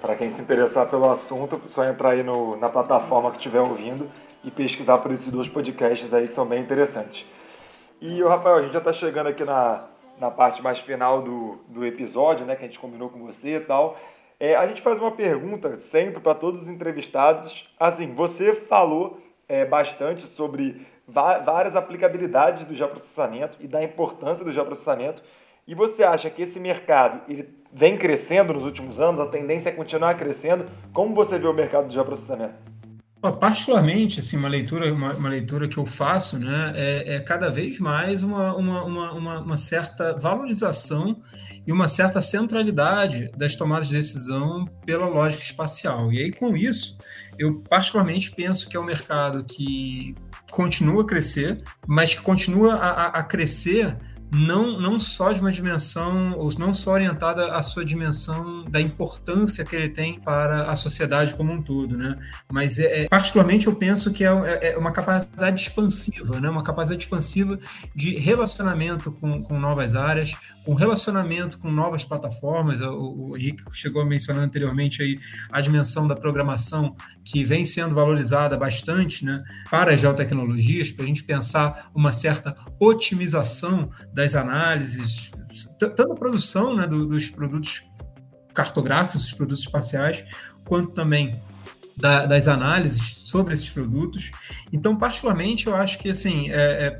[0.00, 4.10] Para quem se interessar pelo assunto, só entrar aí no, na plataforma que estiver ouvindo
[4.42, 7.26] e pesquisar por esses dois podcasts aí que são bem interessantes.
[8.00, 9.84] E, Rafael, a gente já está chegando aqui na,
[10.20, 13.60] na parte mais final do, do episódio, né, que a gente combinou com você e
[13.60, 13.98] tal.
[14.38, 17.68] É, a gente faz uma pergunta sempre para todos os entrevistados.
[17.78, 19.18] Assim, você falou
[19.48, 25.22] é, bastante sobre várias aplicabilidades do geoprocessamento e da importância do geoprocessamento.
[25.66, 29.20] E você acha que esse mercado ele vem crescendo nos últimos anos?
[29.20, 30.66] A tendência é continuar crescendo?
[30.92, 32.54] Como você vê o mercado do geoprocessamento?
[33.20, 37.78] Particularmente, assim, uma leitura, uma, uma, leitura que eu faço, né, é, é cada vez
[37.78, 41.22] mais uma, uma, uma, uma, certa valorização
[41.66, 46.10] e uma certa centralidade das tomadas de decisão pela lógica espacial.
[46.10, 46.96] E aí, com isso,
[47.38, 50.14] eu particularmente penso que é um mercado que
[50.50, 53.98] continua a crescer, mas que continua a, a crescer
[54.32, 59.64] não, não só de uma dimensão, ou não só orientada à sua dimensão da importância
[59.64, 62.14] que ele tem para a sociedade como um todo, né?
[62.50, 66.48] Mas, é, é particularmente, eu penso que é, é, é, uma capacidade expansiva, né?
[66.48, 67.58] Uma capacidade expansiva
[67.94, 72.80] de relacionamento com, com novas áreas, com relacionamento com novas plataformas.
[72.80, 75.18] O, o Henrique chegou a mencionar anteriormente aí
[75.50, 79.42] a dimensão da programação que vem sendo valorizada bastante, né?
[79.70, 83.90] Para as geotecnologias, para a gente pensar uma certa otimização
[84.20, 85.30] das análises,
[85.78, 87.82] tanto a produção né, do, dos produtos
[88.52, 90.24] cartográficos, dos produtos espaciais,
[90.64, 91.40] quanto também
[91.96, 94.30] da, das análises sobre esses produtos.
[94.70, 96.98] Então, particularmente, eu acho que assim, é, é,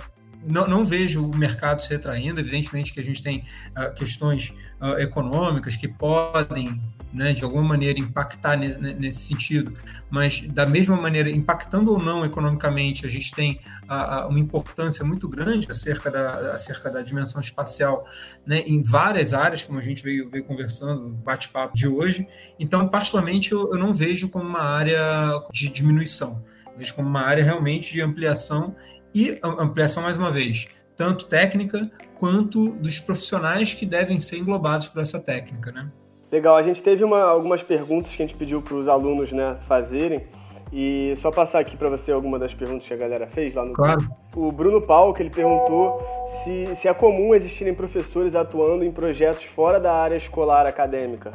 [0.49, 2.41] não, não, vejo o mercado se retraindo.
[2.41, 3.45] Evidentemente que a gente tem
[3.77, 6.81] uh, questões uh, econômicas que podem
[7.13, 9.77] né, de alguma maneira impactar nesse, nesse, sentido,
[10.09, 15.05] mas da mesma maneira, impactando ou não economicamente, a gente tem a, a, uma importância
[15.05, 18.07] muito grande acerca da, acerca da dimensão espacial
[18.47, 22.27] né, em várias áreas, como a gente veio, veio conversando no bate-papo de hoje.
[22.59, 26.45] Então, particularmente, eu, eu não vejo como uma área de diminuição,
[26.77, 28.75] vejo como uma área realmente de ampliação
[29.15, 35.03] e ampliação, mais uma vez, tanto técnica quanto dos profissionais que devem ser englobados por
[35.03, 35.91] essa técnica, né?
[36.31, 39.59] Legal, a gente teve uma, algumas perguntas que a gente pediu para os alunos né,
[39.67, 40.27] fazerem.
[40.73, 43.73] E só passar aqui para você alguma das perguntas que a galera fez lá no
[43.73, 44.09] Claro.
[44.37, 45.99] O Bruno Paulo, que ele perguntou
[46.45, 51.33] se, se é comum existirem professores atuando em projetos fora da área escolar acadêmica.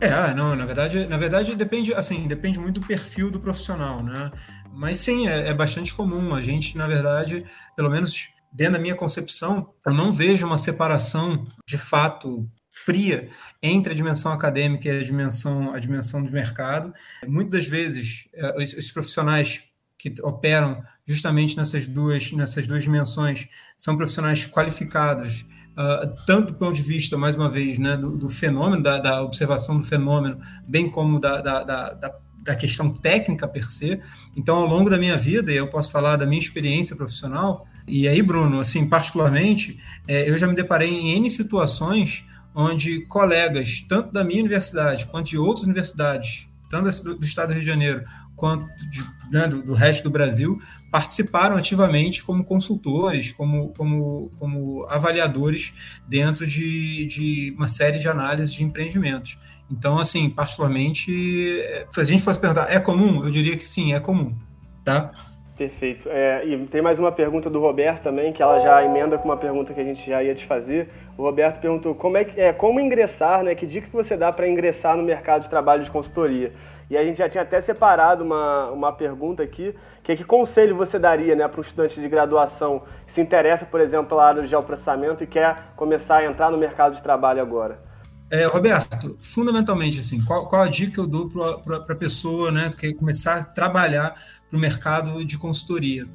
[0.00, 4.02] É, ah, não, na verdade, na verdade depende, assim, depende muito do perfil do profissional,
[4.02, 4.30] né?
[4.72, 6.32] Mas sim, é, é bastante comum.
[6.34, 7.44] A gente, na verdade,
[7.74, 12.46] pelo menos dentro da minha concepção, eu não vejo uma separação de fato
[12.76, 13.30] fria
[13.62, 16.92] entre a dimensão acadêmica e a dimensão, a dimensão de mercado.
[17.26, 19.64] Muitas das vezes, eh, os, profissionais
[19.98, 23.48] que operam justamente nessas duas, nessas duas dimensões
[23.78, 28.28] são profissionais qualificados, uh, tanto do ponto de vista, mais uma vez, né, do, do
[28.28, 33.70] fenômeno, da, da, observação do fenômeno, bem como da, da, da, da questão técnica per
[33.70, 33.98] se.
[34.36, 38.20] Então, ao longo da minha vida, eu posso falar da minha experiência profissional, e aí,
[38.20, 42.25] Bruno, assim, particularmente, é, eu já me deparei em N situações
[42.56, 46.84] onde colegas, tanto da minha universidade quanto de outras universidades, tanto
[47.14, 48.02] do, Estado do Rio de Janeiro
[48.34, 50.58] quanto de, né, do, do, resto do Brasil,
[50.90, 55.74] participaram ativamente como consultores, como, como, como avaliadores
[56.08, 59.38] dentro de, de uma série de análises de empreendimentos.
[59.70, 63.22] Então, assim, particularmente, é, se a gente fosse perguntar, é comum?
[63.22, 64.34] Eu diria que sim, é comum,
[64.82, 65.12] tá?
[65.56, 66.06] Perfeito.
[66.10, 69.38] É, e tem mais uma pergunta do Roberto também, que ela já emenda com uma
[69.38, 70.88] pergunta que a gente já ia te fazer.
[71.16, 73.54] O Roberto perguntou como, é, que, é, como ingressar, né?
[73.54, 76.52] Que dica que você dá para ingressar no mercado de trabalho de consultoria?
[76.90, 80.76] E a gente já tinha até separado uma, uma pergunta aqui, que é que conselho
[80.76, 84.42] você daria né, para um estudante de graduação que se interessa, por exemplo, pela área
[84.42, 87.80] de geoprocessamento e quer começar a entrar no mercado de trabalho agora?
[88.28, 92.72] É, Roberto, fundamentalmente, assim, qual, qual a dica que eu dou para a pessoa né,
[92.76, 94.14] que começar a trabalhar
[94.48, 96.06] para o mercado de consultoria.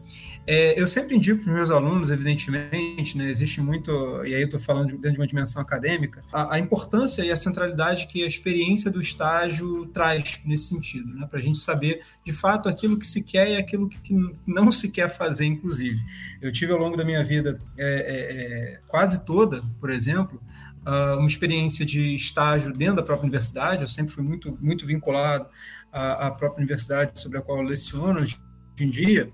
[0.46, 3.92] É, eu sempre indico para meus alunos, evidentemente, né, existe muito,
[4.26, 7.32] e aí eu estou falando de, dentro de uma dimensão acadêmica, a, a, importância e
[7.32, 12.02] a centralidade que a experiência do estágio traz nesse sentido, né, para a gente saber
[12.26, 14.16] de fato aquilo que se quer e aquilo que
[14.48, 16.00] não se quer fazer, inclusive.
[16.42, 20.42] Eu tive ao longo da minha vida é, é, é quase toda, por exemplo,
[20.82, 25.46] Uh, uma experiência de estágio dentro da própria universidade, eu sempre fui muito, muito vinculado
[25.92, 28.40] à, à própria universidade sobre a qual eu leciono hoje
[28.80, 29.32] em dia,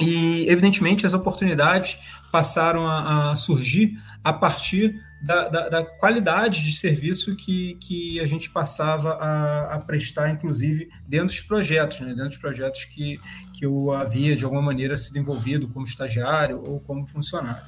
[0.00, 1.98] e, evidentemente, as oportunidades
[2.32, 8.24] passaram a, a surgir a partir da, da, da, qualidade de serviço que, que a
[8.24, 12.08] gente passava a, a prestar, inclusive, dentro dos projetos, né?
[12.08, 13.20] dentro dos projetos que,
[13.52, 17.62] que eu havia, de alguma maneira, sido envolvido como estagiário ou como funcionário.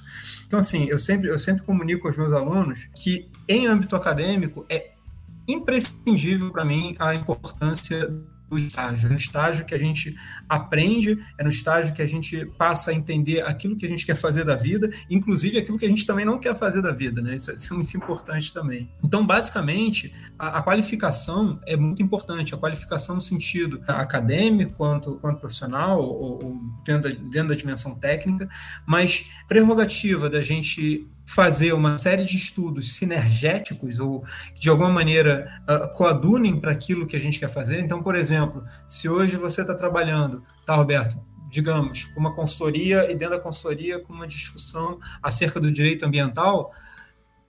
[0.46, 4.93] Então, assim, eu sempre, eu sempre comunico aos meus alunos que, em âmbito acadêmico, é
[5.46, 8.10] imprescindível para mim a importância
[8.48, 9.06] do estágio.
[9.06, 10.14] É no estágio que a gente
[10.48, 14.14] aprende, é no estágio que a gente passa a entender aquilo que a gente quer
[14.14, 17.34] fazer da vida, inclusive aquilo que a gente também não quer fazer da vida, né?
[17.34, 18.90] Isso, isso é muito importante também.
[19.02, 25.40] Então, basicamente, a, a, qualificação é muito importante, a qualificação no sentido acadêmico quanto, quanto
[25.40, 28.48] profissional, ou, ou dentro, da, dentro da dimensão técnica,
[28.86, 35.48] mas prerrogativa da gente fazer uma série de estudos sinergéticos ou que de alguma maneira
[35.62, 37.80] uh, coadunem para aquilo que a gente quer fazer.
[37.80, 41.18] Então, por exemplo, se hoje você está trabalhando, tá, Roberto?
[41.50, 46.72] Digamos, com uma consultoria e dentro da consultoria com uma discussão acerca do direito ambiental,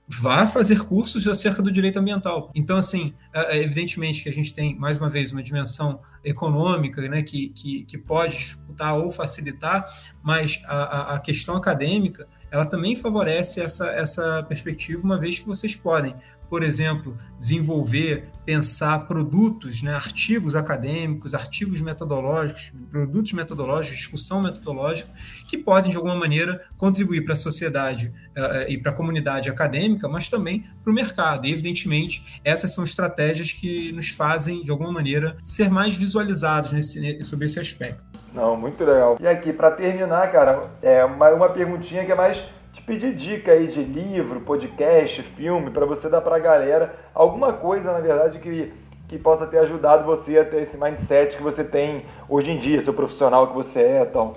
[0.07, 2.51] vá fazer cursos acerca do direito ambiental.
[2.53, 7.01] Então, assim, é, é evidentemente que a gente tem, mais uma vez, uma dimensão econômica
[7.07, 9.87] né, que, que, que pode disputar ou facilitar,
[10.23, 15.75] mas a, a questão acadêmica ela também favorece essa, essa perspectiva, uma vez que vocês
[15.75, 16.15] podem
[16.49, 25.09] por exemplo, desenvolver, pensar produtos, né, artigos acadêmicos, artigos metodológicos, produtos metodológicos, discussão metodológica,
[25.47, 30.07] que podem, de alguma maneira, contribuir para a sociedade uh, e para a comunidade acadêmica,
[30.07, 31.47] mas também para o mercado.
[31.47, 37.23] E, evidentemente, essas são estratégias que nos fazem, de alguma maneira, ser mais visualizados nesse,
[37.23, 38.14] sobre esse aspecto.
[38.35, 39.17] Não, muito legal.
[39.19, 42.37] E aqui, para terminar, cara, é uma, uma perguntinha que é mais
[42.73, 47.53] te pedir dica aí de livro, podcast, filme, para você dar para a galera alguma
[47.53, 48.73] coisa, na verdade, que,
[49.07, 52.81] que possa ter ajudado você a ter esse mindset que você tem hoje em dia,
[52.81, 54.33] seu profissional que você é, então.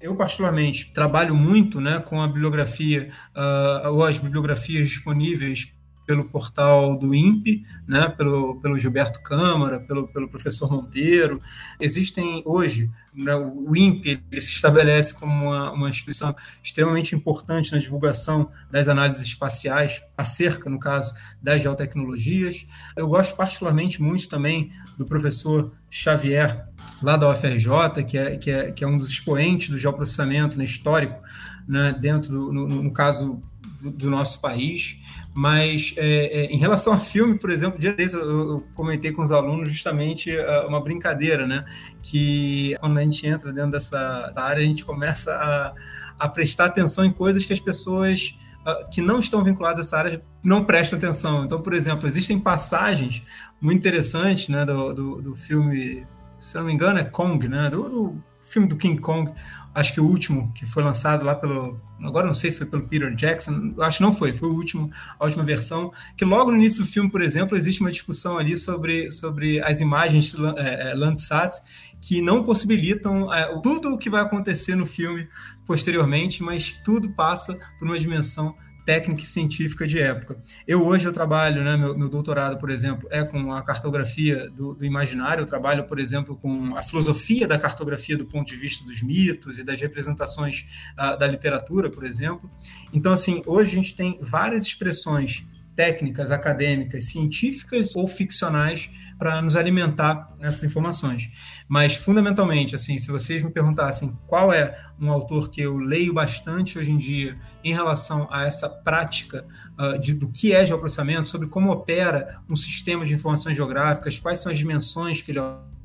[0.00, 5.75] Eu, particularmente, trabalho muito né, com a bibliografia, uh, ou as bibliografias disponíveis
[6.06, 11.40] pelo portal do INPE, né, pelo, pelo Gilberto Câmara, pelo, pelo professor Monteiro.
[11.80, 17.78] Existem hoje, né, o INPE ele se estabelece como uma, uma instituição extremamente importante na
[17.78, 22.68] divulgação das análises espaciais, acerca, no caso, das geotecnologias.
[22.96, 26.68] Eu gosto particularmente muito também do professor Xavier,
[27.02, 30.64] lá da UFRJ, que é, que é, que é um dos expoentes do geoprocessamento né,
[30.64, 31.20] histórico,
[31.66, 33.42] né, dentro, do, no, no caso
[33.80, 35.00] do, nosso país.
[35.34, 39.22] Mas é, é, em relação a filme, por exemplo, dia desses eu, eu, comentei com
[39.22, 41.64] os alunos justamente uh, uma brincadeira, né?
[42.02, 45.74] Que quando a gente entra dentro dessa área, a gente começa a,
[46.18, 49.98] a prestar atenção em coisas que as pessoas uh, que não estão vinculadas a essa
[49.98, 51.44] área não prestam atenção.
[51.44, 53.22] Então, por exemplo, existem passagens
[53.60, 56.06] muito interessantes né, do, do, do filme,
[56.38, 57.68] se não me engano, é Kong, né?
[57.68, 59.32] Do, do filme do King Kong,
[59.74, 61.80] acho que o último que foi lançado lá pelo.
[62.02, 64.90] Agora não sei se foi pelo Peter Jackson, acho que não foi, foi o último,
[65.18, 65.92] a última versão.
[66.16, 69.80] Que logo no início do filme, por exemplo, existe uma discussão ali sobre, sobre as
[69.80, 71.54] imagens é, é, Landsat
[72.00, 75.28] que não possibilitam é, tudo o que vai acontecer no filme
[75.64, 78.54] posteriormente, mas tudo passa por uma dimensão
[78.86, 80.40] técnica e científica de época.
[80.66, 84.74] Eu hoje eu trabalho, né, meu, meu doutorado, por exemplo, é com a cartografia do,
[84.74, 88.84] do, imaginário, eu trabalho, por exemplo, com a filosofia da cartografia do ponto de vista
[88.84, 92.48] dos mitos e das representações uh, da literatura, por exemplo.
[92.92, 99.56] Então, assim, hoje a gente tem várias expressões técnicas, acadêmicas, científicas ou ficcionais para nos
[99.56, 101.30] alimentar nessas informações.
[101.68, 106.78] Mas, fundamentalmente, assim, se vocês me perguntassem qual é um autor que eu leio bastante
[106.78, 109.44] hoje em dia em relação a essa prática
[109.78, 114.40] uh, de, do que é geoprocessamento, sobre como opera um sistema de informações geográficas, quais
[114.40, 115.75] são as dimensões que ele opera,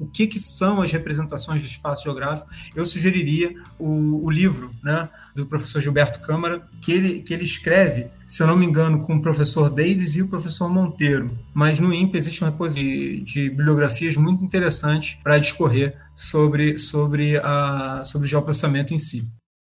[0.00, 5.08] o que, que são as representações do espaço geográfico, eu sugeriria o, o, livro né,
[5.34, 9.14] do professor Gilberto Câmara, que ele, que ele escreve, se eu não me engano, com
[9.14, 11.30] o professor Davis e o professor Monteiro.
[11.54, 17.38] Mas no INPE existe uma repouso de, de bibliografias muito interessantes para discorrer sobre, sobre,
[17.38, 19.22] a, sobre o geoprocessamento em si.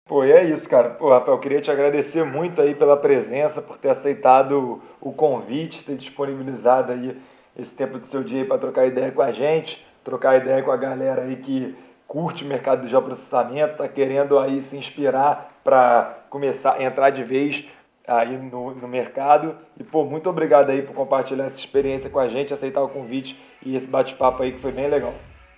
[0.09, 0.89] Pô, e é isso, cara.
[0.89, 5.85] Pô, Rafael, eu queria te agradecer muito aí pela presença, por ter aceitado o convite,
[5.85, 7.15] ter disponibilizado aí
[7.59, 10.77] esse tempo do seu dia para trocar ideia com a gente, trocar ideia com a
[10.77, 16.75] galera aí que curte o mercado do geoprocessamento, está querendo aí se inspirar para começar
[16.75, 17.67] a entrar de vez
[18.07, 19.55] aí no, no mercado.
[19.79, 23.39] E, pô, muito obrigado aí por compartilhar essa experiência com a gente, aceitar o convite
[23.65, 25.13] e esse bate-papo aí que foi bem legal.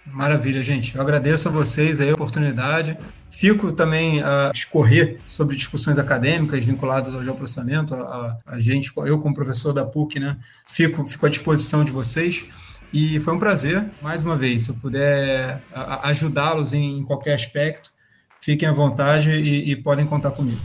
[0.06, 0.94] Maravilha, gente.
[0.94, 2.96] Eu agradeço a vocês aí a oportunidade.
[3.30, 7.94] Fico também a discorrer sobre discussões acadêmicas vinculadas ao geoprocessamento.
[7.94, 10.36] A, a gente, eu como professor da PUC, né,
[10.66, 12.44] fico, fico à disposição de vocês.
[12.92, 15.62] E foi um prazer, mais uma vez, se eu puder
[16.02, 17.92] ajudá-los em qualquer aspecto,
[18.40, 20.60] fiquem à vontade e, e podem contar comigo.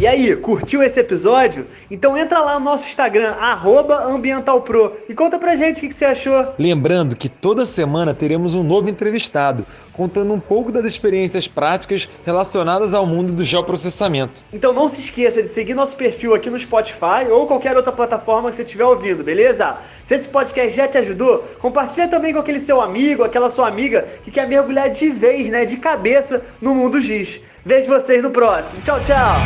[0.00, 1.66] E aí, curtiu esse episódio?
[1.90, 6.06] Então entra lá no nosso Instagram, AmbientalPro, e conta pra gente o que, que você
[6.06, 6.54] achou.
[6.58, 12.94] Lembrando que toda semana teremos um novo entrevistado, contando um pouco das experiências práticas relacionadas
[12.94, 14.42] ao mundo do geoprocessamento.
[14.50, 18.48] Então não se esqueça de seguir nosso perfil aqui no Spotify ou qualquer outra plataforma
[18.48, 19.76] que você estiver ouvindo, beleza?
[20.02, 24.08] Se esse podcast já te ajudou, compartilha também com aquele seu amigo, aquela sua amiga
[24.24, 27.49] que quer mergulhar de vez, né, de cabeça no mundo giz.
[27.64, 28.80] Vejo vocês no próximo.
[28.82, 29.36] Tchau, tchau!